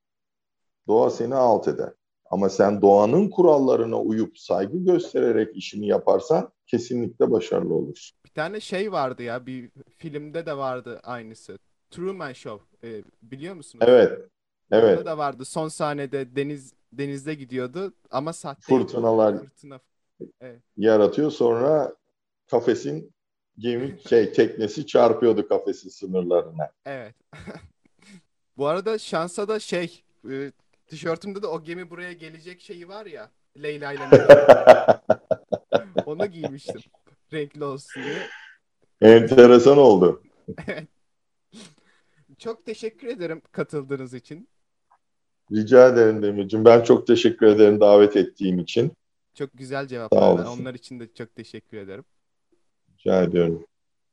Doğa 0.88 1.10
seni 1.10 1.34
alt 1.34 1.68
eder. 1.68 1.92
Ama 2.30 2.48
sen 2.48 2.82
doğanın 2.82 3.30
kurallarına 3.30 4.00
uyup 4.00 4.38
saygı 4.38 4.78
göstererek 4.78 5.56
işini 5.56 5.86
yaparsan 5.86 6.52
kesinlikle 6.66 7.30
başarılı 7.30 7.74
olursun. 7.74 8.18
Bir 8.24 8.30
tane 8.30 8.60
şey 8.60 8.92
vardı 8.92 9.22
ya 9.22 9.46
bir 9.46 9.70
filmde 9.98 10.46
de 10.46 10.56
vardı 10.56 11.00
aynısı. 11.02 11.58
Truman 11.90 12.32
Show. 12.32 12.88
Ee, 12.88 13.02
biliyor 13.22 13.54
musunuz? 13.54 13.84
Evet, 13.88 14.28
evet. 14.70 14.98
Orada 14.98 15.11
da 15.11 15.18
vardı. 15.18 15.44
Son 15.44 15.68
sahnede 15.68 16.37
deniz 16.37 16.72
denizde 16.92 17.35
gidiyordu 17.35 17.92
ama 18.11 18.33
sahte 18.33 18.61
Fırtınalar 18.62 19.38
fırtına. 19.38 19.80
yaratıyor. 20.76 21.30
Sonra 21.30 21.96
kafesin 22.50 23.12
gemi 23.59 23.98
şey 24.09 24.33
teknesi 24.33 24.87
çarpıyordu 24.87 25.48
kafesin 25.48 25.88
sınırlarına. 25.88 26.70
Evet. 26.87 27.14
Bu 28.56 28.66
arada 28.66 28.98
şansa 28.98 29.48
da 29.48 29.61
şey 29.61 30.02
e, 30.30 30.52
tişörtümde 30.87 31.42
de 31.42 31.46
o 31.46 31.62
gemi 31.62 31.90
buraya 31.90 32.12
gelecek 32.12 32.61
şeyi 32.61 32.88
var 32.88 33.06
ya 33.06 33.30
Leyla 33.62 33.92
ile 33.92 34.06
Mecnun. 34.06 34.37
Onu 36.06 36.26
giymiştim. 36.26 36.80
Renkli 37.33 37.64
olsun 37.64 38.02
diye. 38.02 38.26
Enteresan 39.00 39.78
oldu. 39.78 40.22
Çok 42.38 42.66
teşekkür 42.66 43.09
ederim 43.09 43.42
katıldığınız 43.52 44.14
için. 44.14 44.48
Rica 45.52 45.88
ederim 45.88 46.22
Demircim. 46.22 46.64
Ben 46.64 46.82
çok 46.82 47.06
teşekkür 47.06 47.46
ederim 47.46 47.80
davet 47.80 48.16
ettiğin 48.16 48.58
için. 48.58 48.92
Çok 49.34 49.50
güzel 49.54 49.86
cevaplar. 49.86 50.46
Onlar 50.46 50.74
için 50.74 51.00
de 51.00 51.14
çok 51.14 51.34
teşekkür 51.34 51.76
ederim. 51.76 52.04
Rica 52.98 53.22
ediyorum. 53.22 53.66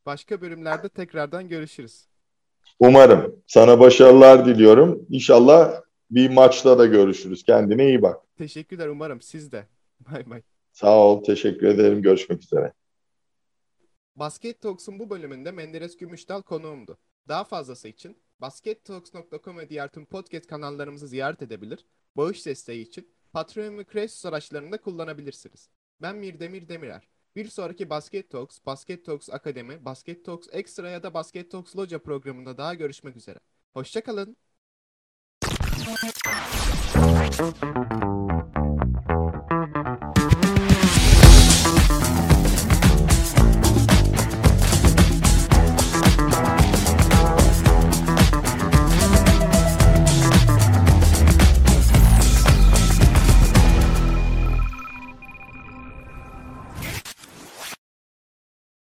Başka 0.05 0.41
bölümlerde 0.41 0.89
tekrardan 0.89 1.49
görüşürüz. 1.49 2.05
Umarım. 2.79 3.35
Sana 3.47 3.79
başarılar 3.79 4.45
diliyorum. 4.45 5.05
İnşallah 5.09 5.81
bir 6.11 6.29
maçta 6.29 6.77
da 6.79 6.85
görüşürüz. 6.85 7.43
Kendine 7.43 7.87
iyi 7.87 8.01
bak. 8.01 8.17
Teşekkürler 8.37 8.87
umarım 8.87 9.21
siz 9.21 9.51
de. 9.51 9.67
Bay 10.11 10.29
bay. 10.29 10.41
Sağ 10.71 10.97
ol. 10.97 11.23
Teşekkür 11.23 11.67
ederim. 11.67 12.01
Görüşmek 12.01 12.43
üzere. 12.43 12.73
Basket 14.15 14.61
Talks'un 14.61 14.99
bu 14.99 15.09
bölümünde 15.09 15.51
Menderes 15.51 15.97
Gümüşdal 15.97 16.41
konuğumdu. 16.41 16.97
Daha 17.27 17.43
fazlası 17.43 17.87
için 17.87 18.17
baskettalks.com 18.41 19.57
ve 19.57 19.69
diğer 19.69 19.87
tüm 19.87 20.05
podcast 20.05 20.47
kanallarımızı 20.47 21.07
ziyaret 21.07 21.41
edebilir, 21.41 21.85
bağış 22.17 22.45
desteği 22.45 22.81
için 22.81 23.09
Patreon 23.33 23.77
ve 23.77 23.83
Kresus 23.83 24.25
araçlarını 24.25 24.77
kullanabilirsiniz. 24.77 25.69
Ben 26.01 26.15
Mirdemir 26.15 26.67
Demirer. 26.67 27.07
Bir 27.35 27.47
sonraki 27.47 27.89
Basket 27.89 28.29
Talks, 28.29 28.59
Basket 28.65 29.05
Talks 29.05 29.29
Akademi, 29.29 29.85
Basket 29.85 30.25
Talks 30.25 30.47
Extra 30.51 30.89
ya 30.89 31.03
da 31.03 31.13
Basket 31.13 31.51
Talks 31.51 31.75
Loca 31.75 31.99
programında 31.99 32.57
daha 32.57 32.73
görüşmek 32.73 33.15
üzere. 33.15 33.39
Hoşçakalın. 33.73 34.37